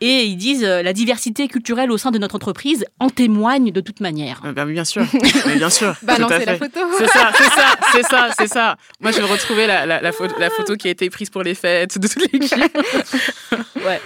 [0.00, 3.80] et ils disent euh, la diversité culturelle au sein de notre entreprise en témoigne de
[3.80, 4.40] toute manière.
[4.54, 5.04] Bah, bien sûr,
[5.46, 5.94] Mais bien sûr.
[6.02, 6.80] Bah c'est la photo.
[6.98, 8.76] C'est ça, c'est ça, c'est ça, c'est ça.
[9.00, 11.42] Moi, je vais retrouver la, la, la, photo, la photo qui a été prise pour
[11.42, 12.54] les fêtes de toute l'équipe.
[13.84, 14.00] Ouais.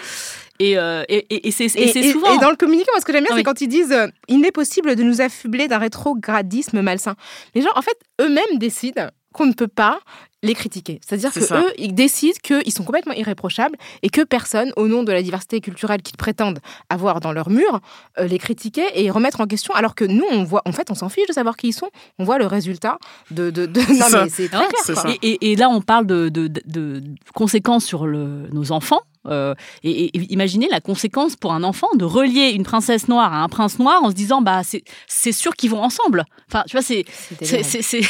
[0.59, 1.69] Et, euh, et, et- et c'est
[2.13, 2.35] souvent.
[2.37, 3.41] et dans le communiqué, moi, ce que j'aime bien, Oui.
[3.41, 7.17] c'est quand ils disent euh, il n'est possible de nous affubler d'un rétrogradisme malsain.
[7.55, 9.99] Les gens, en fait, eux-mêmes décident qu'on ne peut pas
[10.45, 11.01] les critiquer.
[11.07, 11.61] C'est-à-dire C'est que ça.
[11.61, 15.61] eux, ils décident qu'ils sont complètement irréprochables et que personne, au nom de la diversité
[15.61, 16.59] culturelle qu'ils prétendent
[16.91, 17.81] avoir dans leur mur,
[18.19, 19.73] euh, les critiquer et remettre en question.
[19.75, 21.91] Alors que nous, on voit, en fait, on s'en fiche de savoir qui ils sont.
[22.19, 22.99] On voit le résultat
[23.31, 23.51] de.
[23.51, 24.25] de, de- Non, ça.
[24.25, 25.07] mais c'est très Ouais, clair.
[25.23, 27.03] Et, et- et là, on parle de, de- de- de
[27.35, 29.01] conséquences sur le- nos enfants.
[29.29, 29.55] Euh,
[29.85, 33.49] et, et imaginez la conséquence pour un enfant de relier une princesse noire à un
[33.49, 36.25] prince noir en se disant bah c'est c'est sûr qu'ils vont ensemble.
[36.49, 37.69] Enfin, tu vois, c'est C'est c'est délirant.
[37.69, 38.03] c'est- c'est-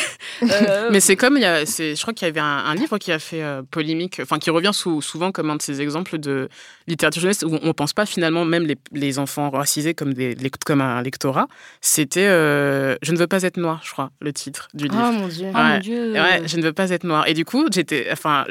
[0.51, 2.75] euh, Mais c'est comme, il y a, c'est, je crois qu'il y avait un, un
[2.75, 5.81] livre qui a fait euh, polémique, enfin qui revient sou- souvent comme un de ces
[5.83, 6.48] exemples de
[6.87, 10.35] littérature jeunesse où on ne pense pas finalement même les, les enfants racisés comme, des,
[10.35, 11.46] les- comme un lectorat.
[11.81, 15.05] C'était euh, Je ne veux pas être noir, je crois, le titre du livre.
[15.09, 15.48] Oh mon dieu.
[15.55, 15.79] oh mon.
[15.79, 16.12] Dieu.
[16.14, 17.27] Ouais, je ne veux pas être noir.
[17.29, 18.44] Et du coup, j'étais, enfin,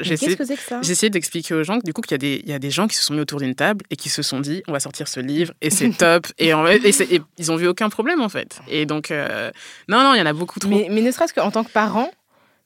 [0.92, 2.70] essayé d'expliquer aux gens que du coup qu'il y a des, il y a des
[2.70, 4.80] gens qui se sont mis autour d'une table et qui se sont dit on va
[4.80, 8.20] sortir ce livre et c'est top et, en, et, et, ils ont vu aucun problème
[8.20, 8.60] en fait.
[8.68, 9.50] Et donc euh,
[9.88, 10.70] non non il y en a beaucoup trop.
[10.70, 12.10] Mais, mais ne serait-ce qu'en tant que parent,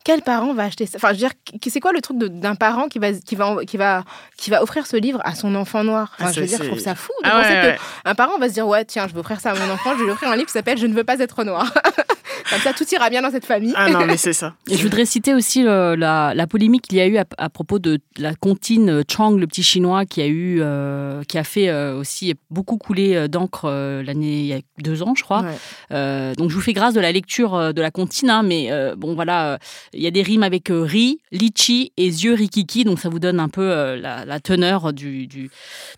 [0.07, 0.99] quel parent va acheter ça?
[0.99, 1.33] Enfin, je veux dire,
[1.67, 4.05] c'est quoi le truc d'un parent qui va, qui, va, qui, va,
[4.37, 6.13] qui va offrir ce livre à son enfant noir?
[6.15, 8.39] Enfin, ah, Je veux dire, je trouve ça fou de ah penser ouais, qu'un parent
[8.39, 10.13] va se dire Ouais, tiens, je vais offrir ça à mon enfant, je vais lui
[10.13, 11.75] offrir un livre qui s'appelle Je ne veux pas être noir.
[12.51, 13.73] Comme ça, tout ira bien dans cette famille.
[13.75, 14.55] Ah non, mais c'est ça.
[14.71, 17.79] Et je voudrais citer aussi euh, la, la, polémique qu'il y a eu à, propos
[17.79, 21.73] de la comptine euh, Chang, le petit chinois, qui a eu, euh, qui a fait
[21.93, 23.69] aussi beaucoup couler d'encre
[24.05, 25.43] l'année il y a deux ans, je crois.
[25.91, 29.59] donc je vous fais grâce de la lecture de la comptine, hein, mais bon voilà,
[29.97, 33.41] il y a des rimes avec riz, litchi et yeux rikiki, donc ça vous donne
[33.41, 35.51] un peu la, teneur du, du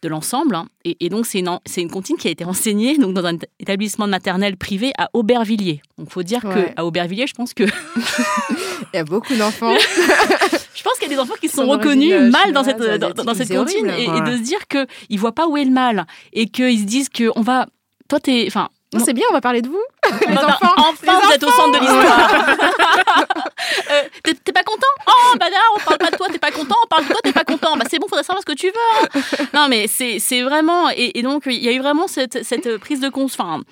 [0.02, 0.54] de l'ensemble.
[0.54, 0.68] Hein.
[0.84, 4.56] Et, donc c'est une, une comptine qui a été enseignée donc dans un établissement maternel
[4.56, 5.82] privé à Aubervilliers.
[5.98, 7.64] Donc faut dire qu'à Aubervilliers, je pense que.
[8.92, 9.74] Il y a beaucoup d'enfants.
[10.74, 13.52] je pense qu'il y a des enfants qui sont reconnus mal dans cette, dans, cette
[13.52, 16.80] cantine et, de se dire qu'ils ne voient pas où est le mal et qu'ils
[16.80, 17.66] se disent qu'on va.
[18.08, 18.44] Toi, t'es.
[18.46, 19.84] Enfin, non, c'est bien, on va parler de vous.
[20.26, 20.72] Les enfants.
[20.78, 22.46] Enfin, vous êtes au centre de l'histoire.
[23.90, 24.86] euh, t'es pas content?
[25.06, 26.76] Oh, bah là, on parle pas de toi, t'es pas content.
[26.84, 27.76] On parle de toi, t'es pas content.
[27.76, 28.72] Bah c'est bon, faudrait savoir ce que tu veux.
[29.02, 29.46] Hein.
[29.52, 30.88] Non, mais c'est vraiment.
[30.90, 33.38] Et, et, donc, il y a eu vraiment cette, cette prise de conscience.
[33.38, 33.62] Enfin,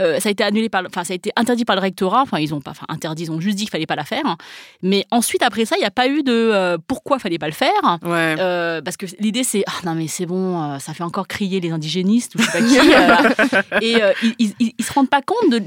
[0.00, 2.22] ça a été annulé par, enfin ça a été interdit par le rectorat.
[2.22, 4.36] Enfin ils ont pas, enfin interdit, ils ont juste dit qu'il fallait pas la faire.
[4.82, 7.52] Mais ensuite après ça, il n'y a pas eu de euh, pourquoi fallait pas le
[7.52, 7.98] faire.
[8.02, 8.36] Ouais.
[8.38, 11.70] Euh, parce que l'idée c'est ah non mais c'est bon, ça fait encore crier les
[11.70, 13.84] indigénistes ou je sais pas qui.
[13.84, 14.00] et
[14.38, 15.60] ils, ils, se rendent pas compte de,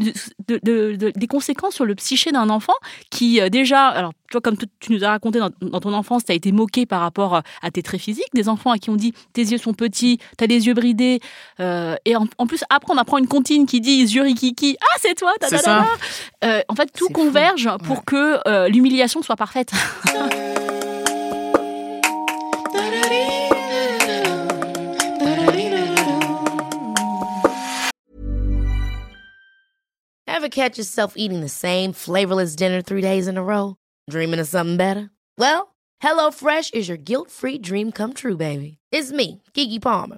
[0.48, 2.74] de, des conséquences sur le psyché d'un enfant
[3.10, 6.36] qui déjà, alors tu vois comme tu nous as raconté dans, ton enfance, tu as
[6.36, 9.42] été moqué par rapport à tes traits physiques, des enfants à qui on dit tes
[9.42, 11.20] yeux sont petits, tu as les yeux bridés,
[11.60, 15.16] et en, en, plus après on apprend une comptine qui dit yeux Kiki, ah c'est
[15.16, 15.34] toi,
[16.44, 19.72] euh, en fait, tout converge pour que euh, l'humiliation soit parfaite.
[30.28, 33.76] Ever catch yourself eating the same flavorless dinner three days in a row?
[34.10, 35.10] Dreaming of something better?
[35.38, 38.78] Well, HelloFresh is your guilt-free dream come true, baby.
[38.92, 40.18] It's me, Kiki Palmer.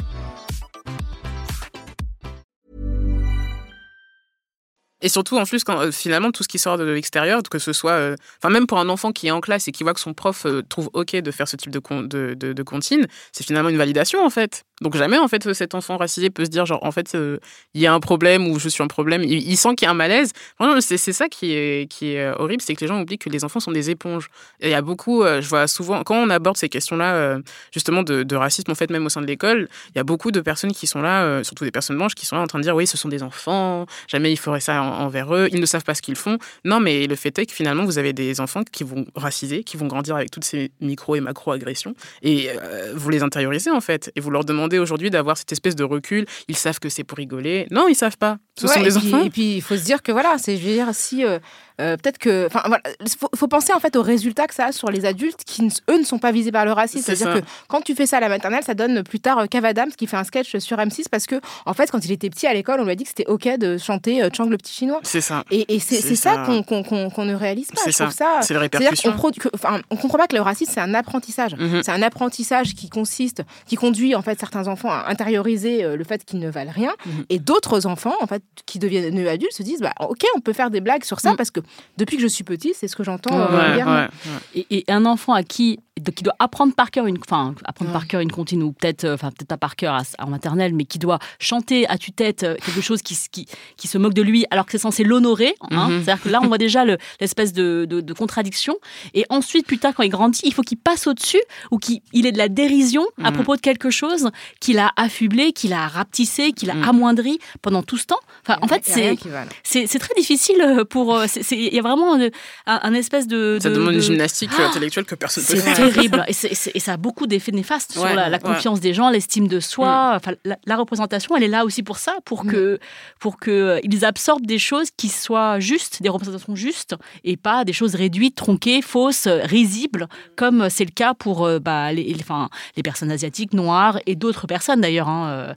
[5.01, 7.73] Et surtout, en plus, quand euh, finalement, tout ce qui sort de l'extérieur, que ce
[7.73, 7.93] soit.
[7.93, 10.13] Euh, enfin, même pour un enfant qui est en classe et qui voit que son
[10.13, 13.69] prof euh, trouve OK de faire ce type de, de, de, de comptine, c'est finalement
[13.69, 14.63] une validation, en fait.
[14.81, 17.37] Donc jamais en fait cet enfant racisé peut se dire genre en fait euh,
[17.75, 19.23] il y a un problème ou je suis un problème.
[19.23, 20.31] Il, sent qu'il y a un malaise.
[20.79, 23.71] c'est ça qui est euh, horrible, c'est que les gens oublient que les enfants sont
[23.71, 24.29] des éponges.
[24.61, 27.37] il y a beaucoup, euh, je vois souvent quand on aborde ces questions-là
[27.71, 30.31] justement de, de, racisme en fait même au sein de l'école, il y a beaucoup
[30.31, 32.63] de personnes qui sont là, surtout des personnes blanches qui sont là en train de
[32.63, 35.83] dire oui ce sont des enfants, jamais il ferait ça envers eux, ils ne savent
[35.83, 36.37] pas ce qu'ils font.
[36.65, 39.77] Non mais le fait est que finalement vous avez des enfants qui vont raciser, qui
[39.77, 42.49] vont grandir avec toutes ces micro et macro agressions et
[42.95, 46.25] vous les intériorisez en fait et vous leur demandez aujourd'hui d'avoir cette espèce de recul.
[46.47, 47.67] Ils savent que c'est pour rigoler.
[47.71, 48.37] Non, ils savent pas.
[48.59, 49.23] Ce sont des enfants.
[49.23, 51.39] Et puis, il faut se dire que voilà, c'est, je veux dire, si euh,
[51.81, 52.81] euh, peut-être que, enfin, voilà,
[53.19, 55.97] faut, faut, penser en fait aux résultats que ça a sur les adultes qui, eux,
[55.97, 57.03] ne sont pas visés par le racisme.
[57.03, 59.69] C'est-à-dire que quand tu fais ça à la maternelle, ça donne plus tard Kev euh,
[59.69, 62.47] Adams qui fait un sketch sur M6 parce que, en fait, quand il était petit
[62.47, 64.99] à l'école, on lui a dit que c'était ok de chanter Chang le petit chinois.
[65.03, 65.43] C'est ça.
[65.51, 67.81] Et, c'est, ça, qu'on, ne réalise pas.
[67.83, 68.09] C'est ça.
[68.11, 68.39] ça.
[68.41, 69.13] C'est la répercussion.
[69.21, 71.55] On, enfin, on comprend pas que le racisme c'est un apprentissage.
[71.55, 71.83] Mhm.
[71.83, 76.03] C'est un apprentissage qui consiste, qui conduit en fait certains enfants à intérioriser euh, le
[76.03, 77.25] fait qu'ils ne valent rien, mhm.
[77.29, 80.69] et d'autres enfants en fait qui deviennent adultes se disent bah ok on peut faire
[80.69, 81.37] des blagues sur ça mhm.
[81.37, 81.59] parce que
[81.97, 84.07] depuis que je suis petit c'est ce que j'entends euh,
[84.55, 85.79] et, un enfant à qui
[86.15, 89.13] qui doit apprendre par cœur une, enfin apprendre par cœur une comptine ou peut-être, euh,
[89.13, 93.03] enfin peut-être pas par cœur en maternelle, mais qui doit chanter à tue-tête quelque chose
[93.03, 93.45] qui, qui,
[93.77, 95.53] qui, se moque de lui alors que c'est censé l'honorer.
[95.69, 95.89] Hein.
[96.03, 96.85] C'est-à-dire que là on voit déjà
[97.19, 98.77] l'espèce de, de, contradiction.
[99.13, 102.31] Et ensuite plus tard quand il grandit, il faut qu'il passe au-dessus ou qu'il ait
[102.31, 106.71] de la dérision à propos de quelque chose qu'il a affublé, qu'il a rapetissé, qu'il
[106.71, 106.89] a mm.
[106.89, 108.19] amoindri pendant tout ce temps.
[108.45, 109.17] Enfin, en fait, c'est
[109.63, 111.15] c'est très difficile euh, pour.
[111.15, 111.25] Euh,
[111.67, 112.29] il y a vraiment euh,
[112.65, 113.57] un, espèce de.
[113.61, 115.75] Ça demande une gymnastique ah intellectuelle que personne ne peut faire.
[115.75, 116.25] C'est terrible.
[116.27, 116.33] Et,
[116.75, 120.13] et, ça a beaucoup d'effets néfastes sur la, confiance des gens, l'estime de soi.
[120.13, 120.15] Mm.
[120.15, 120.31] Enfin,
[120.65, 122.51] la, représentation, elle est là aussi pour ça, pour mm.
[122.51, 122.79] que
[123.19, 127.73] pour que ils absorbent des choses qui soient justes, des représentations justes, et pas des
[127.73, 133.11] choses réduites, tronquées, fausses, risibles, comme c'est le cas pour bah, les, enfin, les personnes
[133.11, 135.09] asiatiques, noires et d'autres personnes d'ailleurs.
[135.09, 135.55] Hein,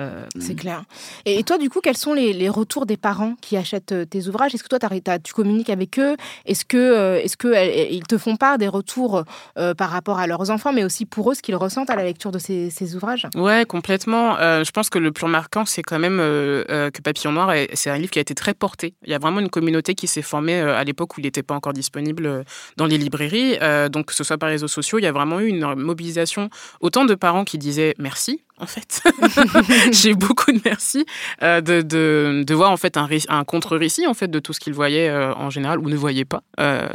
[0.00, 0.82] Euh, C'est clair.
[1.26, 4.04] Et, et toi, du coup, quels sont les, les retours des parents qui achètent euh,
[4.06, 4.54] tes ouvrages?
[4.54, 6.16] Est-ce que toi, t'as- tu communiques avec eux?
[6.46, 9.24] Est-ce que, euh, est-ce que elles- ils te font part des retours
[9.58, 12.04] euh, par rapport à leurs enfants, mais aussi pour eux, ce qu'ils ressentent à la
[12.04, 13.26] lecture de ces, ces ouvrages?
[13.34, 14.38] Ouais, complètement.
[14.38, 17.52] Euh, je pense que le plus marquant, c'est quand même euh, euh, que Papillon Noir,
[17.52, 18.94] est- c'est un livre qui a été très porté.
[19.04, 21.42] Il y a vraiment une communauté qui s'est formée euh, à l'époque où il n'était
[21.42, 22.44] pas encore disponible
[22.78, 23.58] dans les librairies.
[23.60, 25.74] Euh, donc, que ce soit par les réseaux sociaux, il y a vraiment eu une
[25.74, 26.48] mobilisation.
[26.80, 29.02] Autant de parents qui disaient merci, en fait.
[29.92, 31.04] J'ai beaucoup de merci
[31.42, 34.60] euh, de, de, de voir en fait un, un contre-récit en fait de tout ce
[34.60, 36.88] qu'ils voyaient euh, en général ou ne voyaient pas euh,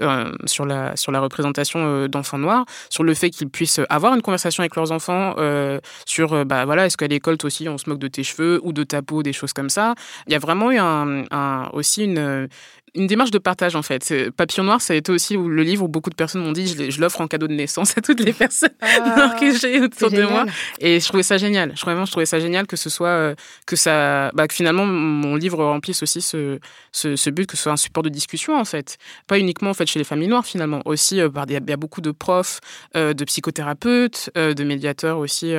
[0.00, 4.22] euh, sur la sur la représentation d'enfants noirs, sur le fait qu'ils puissent avoir une
[4.22, 5.34] conversation avec leurs enfants
[6.06, 8.84] sur bah voilà est-ce qu'à l'école aussi on se moque de tes cheveux ou de
[8.84, 9.94] ta peau des choses comme ça.
[10.26, 12.48] Il y a vraiment eu un- aussi une
[12.94, 14.14] une démarche de partage en fait.
[14.36, 17.00] Papillon Noir, ça a été aussi le livre où beaucoup de personnes m'ont dit je,
[17.00, 18.70] l'offre en cadeau de naissance à toutes les personnes
[19.06, 20.44] noires que j'ai autour de moi.
[20.78, 21.72] Et je trouvais ça génial.
[21.76, 23.34] Je, vraiment, je trouvais ça génial que ce soit euh,
[23.66, 26.58] que ça, bah, que finalement mon livre remplisse aussi ce,
[26.92, 29.74] ce, ce but, que ce soit un support de discussion en fait, pas uniquement en
[29.74, 32.10] fait chez les familles noires finalement, aussi euh, par des, il y a beaucoup de
[32.12, 32.60] profs,
[32.96, 35.52] euh, de psychothérapeutes, euh, de médiateurs aussi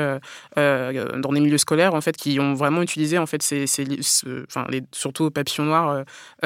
[0.56, 4.02] dans les milieux scolaires en fait qui ont vraiment utilisé en fait ces, ces li-
[4.04, 6.04] ce- enfin les, surtout Papillon Noir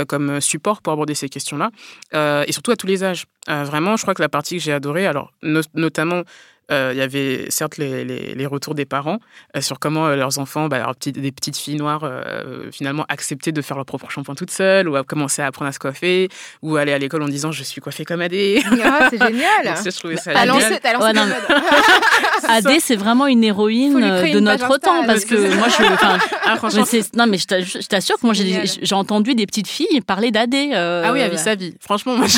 [0.08, 1.72] comme support pour aborder ces questions-là
[2.14, 3.26] euh, et surtout à tous les âges.
[3.50, 6.24] Euh, vraiment, je crois que la partie que j'ai adorée, alors no- notamment
[6.70, 9.20] il y avait certes les, les- les retours des parents
[9.56, 13.06] euh, sur comment euh, leurs enfants, bah, leurs petites- des petites filles noires, euh, finalement
[13.10, 15.80] acceptaient de faire leur propre shampoing toutes seules, ou à commencer à apprendre à se
[15.80, 16.30] coiffer,
[16.62, 18.62] ou aller à l'école en disant je suis coiffée comme Adé.
[18.84, 20.70] Ah, c'est génial Donc ça, je trouvais ça T'as Adé- génial.
[20.70, 22.50] lancé, t'as lancé Ouais.
[22.50, 23.94] Adé, c'est vraiment une héroïne
[24.34, 25.84] de notre temps parce que moi je
[26.46, 29.46] Ah, franchement, mais c'est- non mais je t'a- je t'assure que moi j'ai entendu des
[29.46, 31.76] petites filles parler d'Adé euh, Ah oui, elle vit sa vie.
[31.80, 32.38] Franchement, moi, je-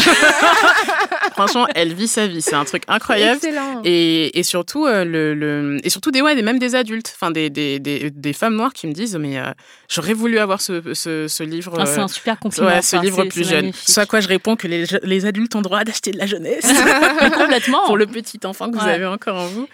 [1.34, 2.42] franchement, elle vit sa vie.
[2.42, 3.40] C'est un truc incroyable.
[3.44, 3.82] Excellent.
[3.84, 7.32] Et, et surtout, euh, le, le- et surtout des, ouais, des, même des adultes, enfin
[7.32, 9.52] des, des, des, femmes noires qui me disent Mais euh,
[9.90, 11.76] j'aurais voulu avoir ce, ce, ce livre.
[11.80, 12.68] Ah, c'est euh, un super compliment.
[12.68, 13.56] Ouais, ce Enfin, livre plus jeune.
[13.66, 13.90] magnifique.
[13.90, 16.66] Ce à quoi je réponds que les, les adultes ont droit d'acheter de la jeunesse
[17.38, 17.86] complètement.
[17.86, 19.68] pour le petit enfant que vous avez encore en vous.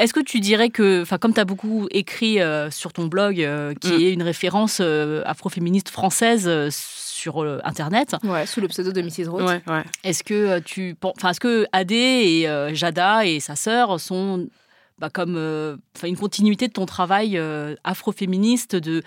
[0.00, 3.40] Est-ce que tu dirais que, enfin, comme tu as beaucoup écrit euh, sur ton blog,
[3.42, 4.00] euh, qui Mm.
[4.00, 6.68] est une référence euh, afroféministe française euh,
[7.18, 9.28] sur euh, Internet, Ouais, sous le pseudo de Mrs.
[9.28, 9.42] Roth.
[9.42, 9.82] Ouais, ouais.
[10.04, 14.46] est-ce que euh, tu, enfin, est-ce que Adé et euh, Jada et sa sœur sont
[14.98, 19.02] bah, comme, euh, enfin, une continuité de ton travail euh, afroféministe de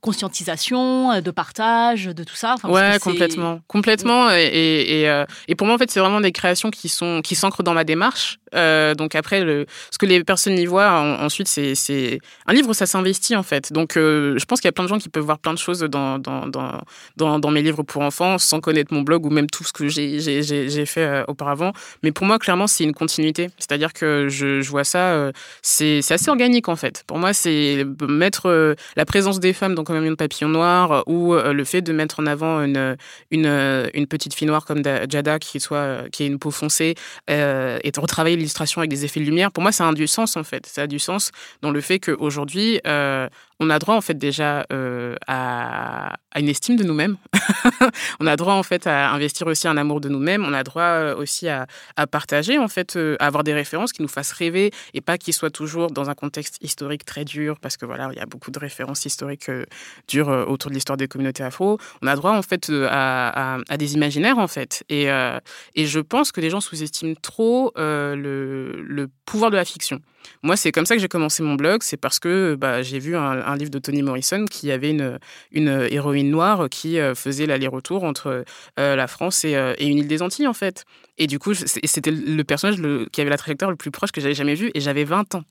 [0.00, 2.54] conscientisation, de partage, de tout ça?
[2.54, 4.30] Enfin, Ouais, complètement, complètement.
[4.30, 7.20] Et, et, et, euh, et pour moi, en fait, c'est vraiment des créations qui sont
[7.22, 8.38] qui s'ancrent dans ma démarche.
[8.54, 12.86] Euh, donc après, ce que les personnes y voient en- ensuite, c'est un livre, ça
[12.86, 13.72] s'investit en fait.
[13.72, 15.58] Donc euh, je pense qu'il y a plein de gens qui peuvent voir plein de
[15.58, 19.88] choses dans mes livres pour enfants sans connaître mon blog ou même tout ce que
[19.88, 21.72] j'ai fait euh, auparavant.
[22.02, 23.48] Mais pour moi, clairement, c'est une continuité.
[23.58, 25.30] C'est-à-dire que je, vois ça,
[25.62, 27.04] c'est assez organique en fait.
[27.06, 31.04] Pour moi, c'est mettre la présence des femmes dans Comme un million de papillons noirs
[31.06, 35.60] ou le fait de mettre en avant une petite fille noire comme Da- Jada qui
[35.60, 36.94] soit qui a une peau foncée
[37.28, 39.52] et de retravailler l'illustration avec des effets de lumière.
[39.52, 40.66] Pour moi ça a du sens en fait.
[40.66, 41.30] Ça a du sens
[41.62, 43.28] dans le fait qu'aujourd'hui euh,
[43.60, 47.16] on a droit en fait déjà euh, à, une estime de nous-mêmes.
[48.20, 50.44] On a droit en fait à investir aussi un amour de nous-mêmes.
[50.44, 51.66] On a droit euh, aussi à,
[52.10, 55.34] partager en fait euh, à avoir des références qui nous fassent rêver et pas qu'ils
[55.34, 58.50] soient toujours dans un contexte historique très dur parce que voilà il y a beaucoup
[58.50, 59.64] de références historiques euh,
[60.06, 61.78] dures euh, autour de l'histoire des communautés afro.
[62.02, 64.84] On a droit en fait euh, à, des imaginaires en fait.
[64.88, 65.38] Et, euh,
[65.76, 70.00] je pense que les gens sous-estiment trop euh, le pouvoir de la fiction
[70.42, 71.82] moi, c'est comme ça que j'ai commencé mon blog.
[71.82, 75.18] C'est parce que bah, j'ai vu un, livre de Toni Morrison qui avait une,
[75.52, 78.44] une héroïne noire qui euh, faisait l'aller-retour entre
[78.78, 80.84] euh, la France et, euh, une île des Antilles, en fait.
[81.18, 82.76] Et du coup, c'était le personnage
[83.12, 84.70] qui avait la trajectoire le plus proche que j'avais jamais vu.
[84.74, 85.42] Et j'avais 20 ans.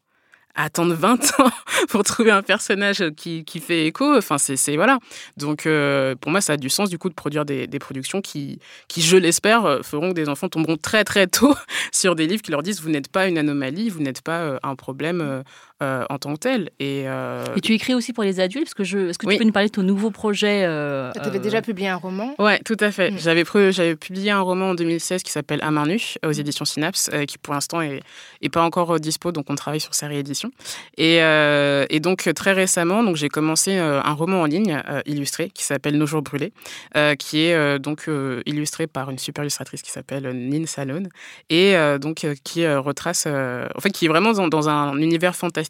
[0.60, 1.52] Attendre 20 ans
[1.90, 4.98] pour trouver un personnage qui, qui fait écho, enfin, c'est voilà.
[5.38, 8.22] Donc, euh, pour moi, ça a du sens, du coup, de produire des, des productions
[8.22, 11.56] qui, qui, je l'espère, euh, feront que des enfants tomberont très, très tôt
[11.94, 14.60] sur des livres qui leur disent Vous n'êtes pas une anomalie, vous n'êtes pas euh,
[14.64, 15.44] un problème
[15.84, 16.70] euh, en tant que tel.
[16.80, 19.36] Et, euh, Et tu écris aussi pour les adultes Parce que je, est-ce que Oui.
[19.36, 21.98] tu peux nous parler de ton nouveau projet euh, Tu avais euh, déjà publié un
[21.98, 22.34] roman?
[22.40, 23.12] Ouais, tout à fait.
[23.12, 23.18] Mm.
[23.20, 27.26] J'avais publié un roman en 2016 qui s'appelle À main nue aux éditions Synapse, euh,
[27.26, 28.02] qui pour l'instant est,
[28.42, 30.50] est pas encore dispo, donc on travaille sur sa réédition.
[30.98, 35.02] Et, euh, et donc très récemment, donc j'ai commencé euh, un roman en ligne euh,
[35.06, 36.54] illustré qui s'appelle Nos jours brûlés,
[36.96, 40.66] euh, qui est euh, donc euh, illustré par une super illustratrice qui s'appelle euh, Nin
[40.66, 41.10] Salone
[41.50, 44.70] et euh, donc euh, qui euh, retrace, euh, en fait, qui est vraiment dans, dans
[44.70, 45.67] un univers fantastique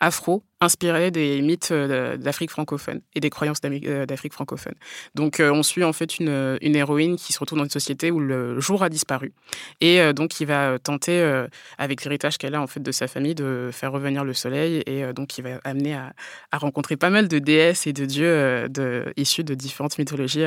[0.00, 4.74] afro inspiré des mythes d'Afrique francophone et des croyances d'Afrique francophone.
[5.14, 8.20] Donc, on suit en fait une, une, héroïne qui se retrouve dans une société où
[8.20, 9.32] le jour a disparu.
[9.80, 11.44] Et donc, il va tenter,
[11.78, 14.82] avec l'héritage qu'elle a en fait de sa famille, de faire revenir le soleil.
[14.86, 16.12] Et donc, il va amener à,
[16.52, 20.44] rencontrer pas mal de déesses et de dieux de, issus de différentes mythologies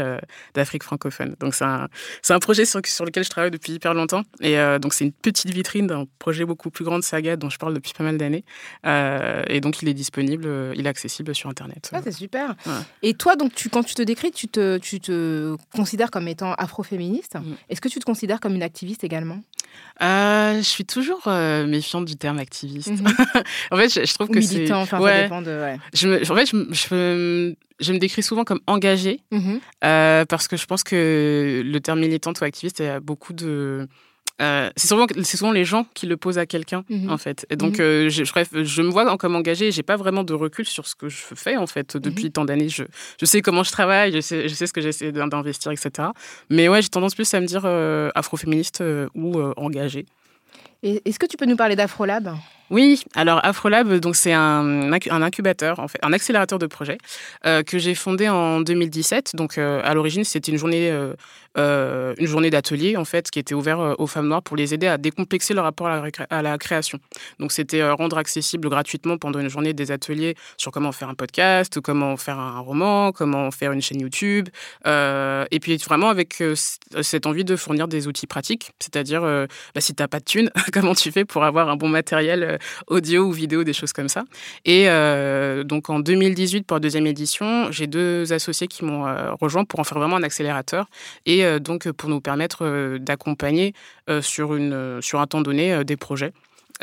[0.53, 1.35] d'Afrique francophone.
[1.39, 1.87] Donc, c'est un,
[2.29, 4.23] un, projet sur, sur, lequel je travaille depuis hyper longtemps.
[4.41, 7.57] Et donc, c'est une petite vitrine d'un projet beaucoup plus grand de saga dont je
[7.57, 8.43] parle depuis pas mal d'années.
[8.83, 11.89] et donc, il est disponible, euh, il est accessible sur Internet.
[11.93, 12.55] Ah, c'est super.
[13.01, 16.53] Et toi, donc, tu, quand tu te décris, tu te, tu te considères comme étant
[16.53, 17.35] afroféministe.
[17.35, 17.53] Mm.
[17.69, 19.39] Est-ce que tu te considères comme une activiste également?
[20.01, 22.89] Euh, je suis toujours euh, méfiante du terme activiste.
[22.89, 23.07] Mhm.
[23.71, 24.71] en fait, je, trouve que c'est.
[24.73, 25.77] enfin, ça dépend de.
[25.93, 29.61] Je me, en fait, je, je, je, me décris souvent comme engagée mhm.
[29.79, 33.87] parce que je pense que le terme militante ou activiste a beaucoup de
[34.41, 37.09] euh, c'est souvent, souvent les gens qui le posent à quelqu'un, mhm.
[37.09, 37.45] en fait.
[37.49, 37.81] Et donc, mhm.
[37.81, 41.09] euh, je, je me vois comme engagée j'ai pas vraiment de recul sur ce que
[41.09, 41.97] je fais, en fait.
[41.97, 42.31] Depuis mhm.
[42.31, 42.83] tant d'années, je,
[43.19, 46.09] je, sais comment je travaille, je sais, je sais ce que j'essaie d'investir, etc.
[46.49, 48.83] Mais ouais, j'ai tendance plus à me dire euh, afroféministe
[49.15, 50.05] ou engagée.
[50.83, 52.35] Est-ce que tu peux nous parler d'Afrolab?
[52.71, 56.97] Oui, alors Afrolab, donc c'est un, incubateur, en fait, un accélérateur de projet
[57.45, 59.35] euh, que j'ai fondé en 2017.
[59.35, 60.89] Donc euh, à l'origine, c'était une journée,
[61.57, 64.97] euh, journée d'atelier en fait, qui était ouverte aux femmes noires pour les aider à
[64.97, 66.99] décomplexer leur rapport à la, à la création.
[67.39, 71.81] Donc c'était rendre accessible gratuitement pendant une journée des ateliers sur comment faire un podcast,
[71.81, 74.47] comment faire un roman, comment faire une chaîne YouTube,
[74.85, 76.41] et puis vraiment avec
[77.01, 80.95] cette envie de fournir des outils pratiques, c'est-à-dire bah, si t'as pas de thunes, comment
[80.95, 84.23] tu fais pour avoir un bon matériel audio ou vidéo, des choses comme ça.
[84.65, 89.33] Et euh, donc en 2018, pour la deuxième édition, j'ai deux associés qui m'ont euh,
[89.39, 90.89] rejoint pour en faire vraiment un accélérateur
[91.25, 93.73] et euh, donc pour nous permettre d'accompagner
[94.21, 96.33] sur, une, sur un temps donné des projets.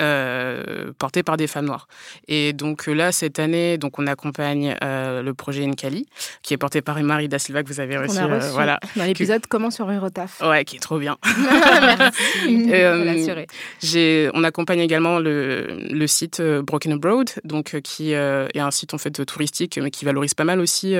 [0.01, 1.89] Euh, porté par des femmes noires.
[2.28, 6.07] Et donc là, cette année, donc on accompagne euh, le projet Nkali,
[6.43, 8.20] qui est porté par Marie Da Silva, que vous avez euh, reçu,
[8.53, 10.41] voilà, dans l'épisode Comment sur Eurotaf.
[10.41, 11.16] Ouais, qui est trop bien.
[12.49, 14.28] Merci.
[14.34, 19.24] on accompagne également le, le site Broken Abroad, donc, qui est un site en fait
[19.26, 20.95] touristique, mais qui valorise pas mal aussi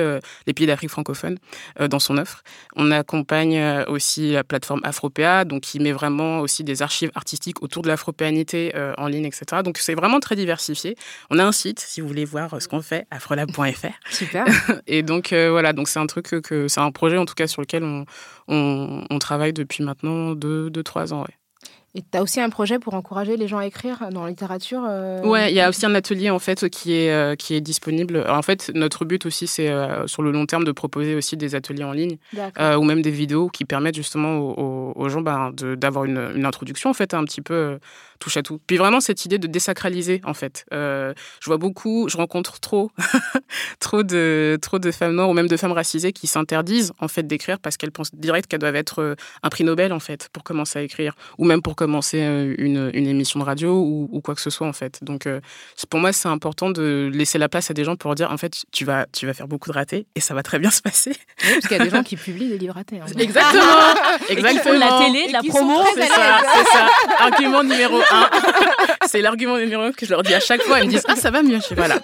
[0.45, 1.37] les pays d'Afrique francophone
[1.79, 2.43] dans son offre.
[2.75, 7.81] On accompagne aussi la plateforme Afropéa, donc qui met vraiment aussi des archives artistiques autour
[7.81, 9.61] de l'afropéanité euh, en ligne, etc.
[9.63, 10.95] Donc c'est vraiment très diversifié.
[11.29, 13.87] On a un site, si vous voulez voir ce qu'on fait, afrolab.fr.
[14.11, 14.45] Super.
[14.87, 17.47] Et donc euh, voilà, donc c'est un truc que, c'est un projet en tout cas
[17.47, 18.05] sur lequel on,
[18.47, 21.25] on, travaille depuis maintenant 2-3 deux, trois ans.
[21.95, 24.83] Et tu as aussi un projet pour encourager les gens à écrire dans la littérature
[24.87, 25.21] euh...
[25.23, 28.23] Ouais, il y a aussi un atelier en fait qui est, euh, qui est disponible.
[28.29, 31.55] en fait, notre but aussi, c'est euh, sur le long terme de proposer aussi des
[31.55, 32.17] ateliers en ligne
[32.59, 36.45] euh, ou même des vidéos qui permettent justement aux, aux, gens ben, d'avoir une, une,
[36.45, 37.79] introduction en fait un petit peu
[38.19, 38.59] touche à tout.
[38.67, 40.65] Puis vraiment cette idée de désacraliser en fait.
[40.71, 41.13] je
[41.45, 42.91] vois beaucoup, je rencontre trop,
[43.79, 47.23] trop de trop de femmes noires ou même de femmes racisées qui s'interdisent en fait
[47.23, 50.77] d'écrire parce qu'elles pensent direct qu'elles doivent être un prix Nobel en fait pour commencer
[50.77, 54.41] à écrire ou même pour commencer euh, une, une émission de radio ou, quoi que
[54.41, 55.01] ce soit en fait.
[55.01, 55.39] Donc euh,
[55.89, 58.65] pour moi c'est important de laisser la place à des gens pour dire en fait
[58.73, 61.13] tu vas tu vas faire beaucoup de ratés et ça va très bien se passer.
[61.41, 62.99] parce qu'il y a des gens qui publient des livres ratés.
[62.99, 63.05] Hein.
[63.17, 63.63] Exactement,
[64.29, 64.77] exactement.
[64.77, 66.87] la télé, de la promo, c'est ça, c'est ça.
[67.19, 68.29] Argument numéro un.
[69.07, 70.81] c'est l'argument numéro un que je leur dis à chaque fois.
[70.81, 71.59] Ils me disent ah ça va mieux.
[71.61, 71.99] Je voilà.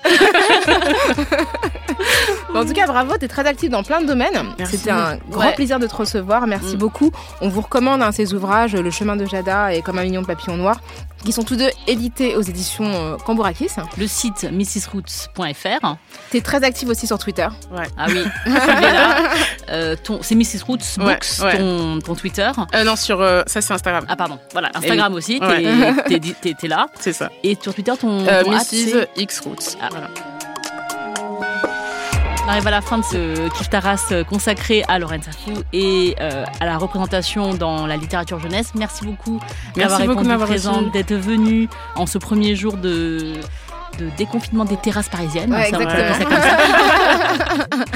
[2.56, 4.54] En tout cas, bravo, tu es très active dans plein de domaines.
[4.66, 6.48] C'était un grand plaisir de te recevoir.
[6.48, 6.80] Merci mm.
[6.80, 7.12] beaucoup.
[7.42, 10.28] On vous recommande hein, ces ouvrages, Le chemin de Jada et Comme un million de
[10.28, 10.80] papillons noirs,
[11.26, 13.70] qui sont tous deux édités aux éditions euh, Cambourakis.
[13.98, 15.96] Le site mrsroots.fr.
[16.32, 17.48] Tu es très active aussi sur Twitter.
[17.72, 17.88] Ouais.
[17.98, 18.24] Ah oui,
[19.70, 20.64] euh, c'est Mrs.
[20.66, 21.26] Roots Books,
[22.06, 22.52] ton, Twitter.
[22.74, 24.06] Euh, non, sur ça c'est Instagram.
[24.08, 26.88] Ah pardon, voilà, Instagram aussi, t'es es, là.
[27.00, 27.30] C'est ça.
[27.44, 29.08] Et sur Twitter, ton, ton Mrs.
[29.18, 29.78] X Roots.
[29.82, 29.88] Ah.
[29.90, 30.35] Voilà.
[32.46, 36.46] On arrive à la fin de ce Kif Taras consacré à Lorenza Fou et euh,
[36.60, 38.74] à la représentation dans la littérature jeunesse.
[38.76, 39.40] Merci beaucoup
[39.76, 43.34] d'avoir répondu présente, d'être venu en ce premier jour de
[43.98, 45.54] de déconfinement des terrasses parisiennes.
[45.54, 45.90] exactement.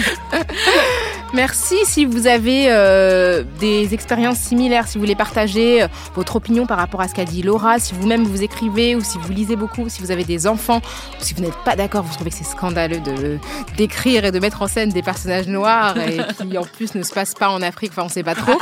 [1.39, 1.85] Merci.
[1.85, 6.77] Si vous avez euh, des expériences similaires, si vous voulez partager euh, votre opinion par
[6.77, 9.87] rapport à ce qu'a dit Laura, si vous-même vous écrivez ou si vous lisez beaucoup,
[9.87, 10.81] si vous avez des enfants,
[11.17, 13.37] ou si vous n'êtes pas d'accord, vous trouvez que c'est scandaleux de
[13.77, 17.13] d'écrire et de mettre en scène des personnages noirs et qui en plus ne se
[17.13, 18.59] passent pas en Afrique, enfin on sait pas trop.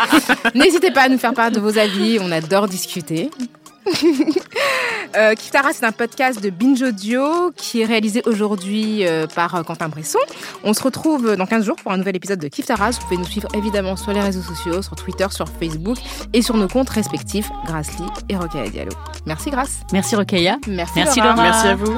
[0.54, 3.32] N'hésitez pas à nous faire part de vos avis, on adore discuter.
[5.16, 9.64] euh, Kiftara, c'est un podcast de Binge Audio qui est réalisé aujourd'hui euh, par euh,
[9.64, 10.20] Quentin Bresson.
[10.64, 12.92] On se retrouve dans 15 jours pour un nouvel épisode de Kiftara.
[12.92, 15.98] Vous pouvez nous suivre évidemment sur les réseaux sociaux, sur Twitter, sur Facebook
[16.34, 18.92] et sur nos comptes respectifs, Grassly et Rokhaya Diallo.
[19.26, 19.82] Merci Grace.
[19.94, 20.58] Merci Rokhaya.
[20.68, 21.36] Merci, Merci Laura.
[21.36, 21.98] Merci à vous.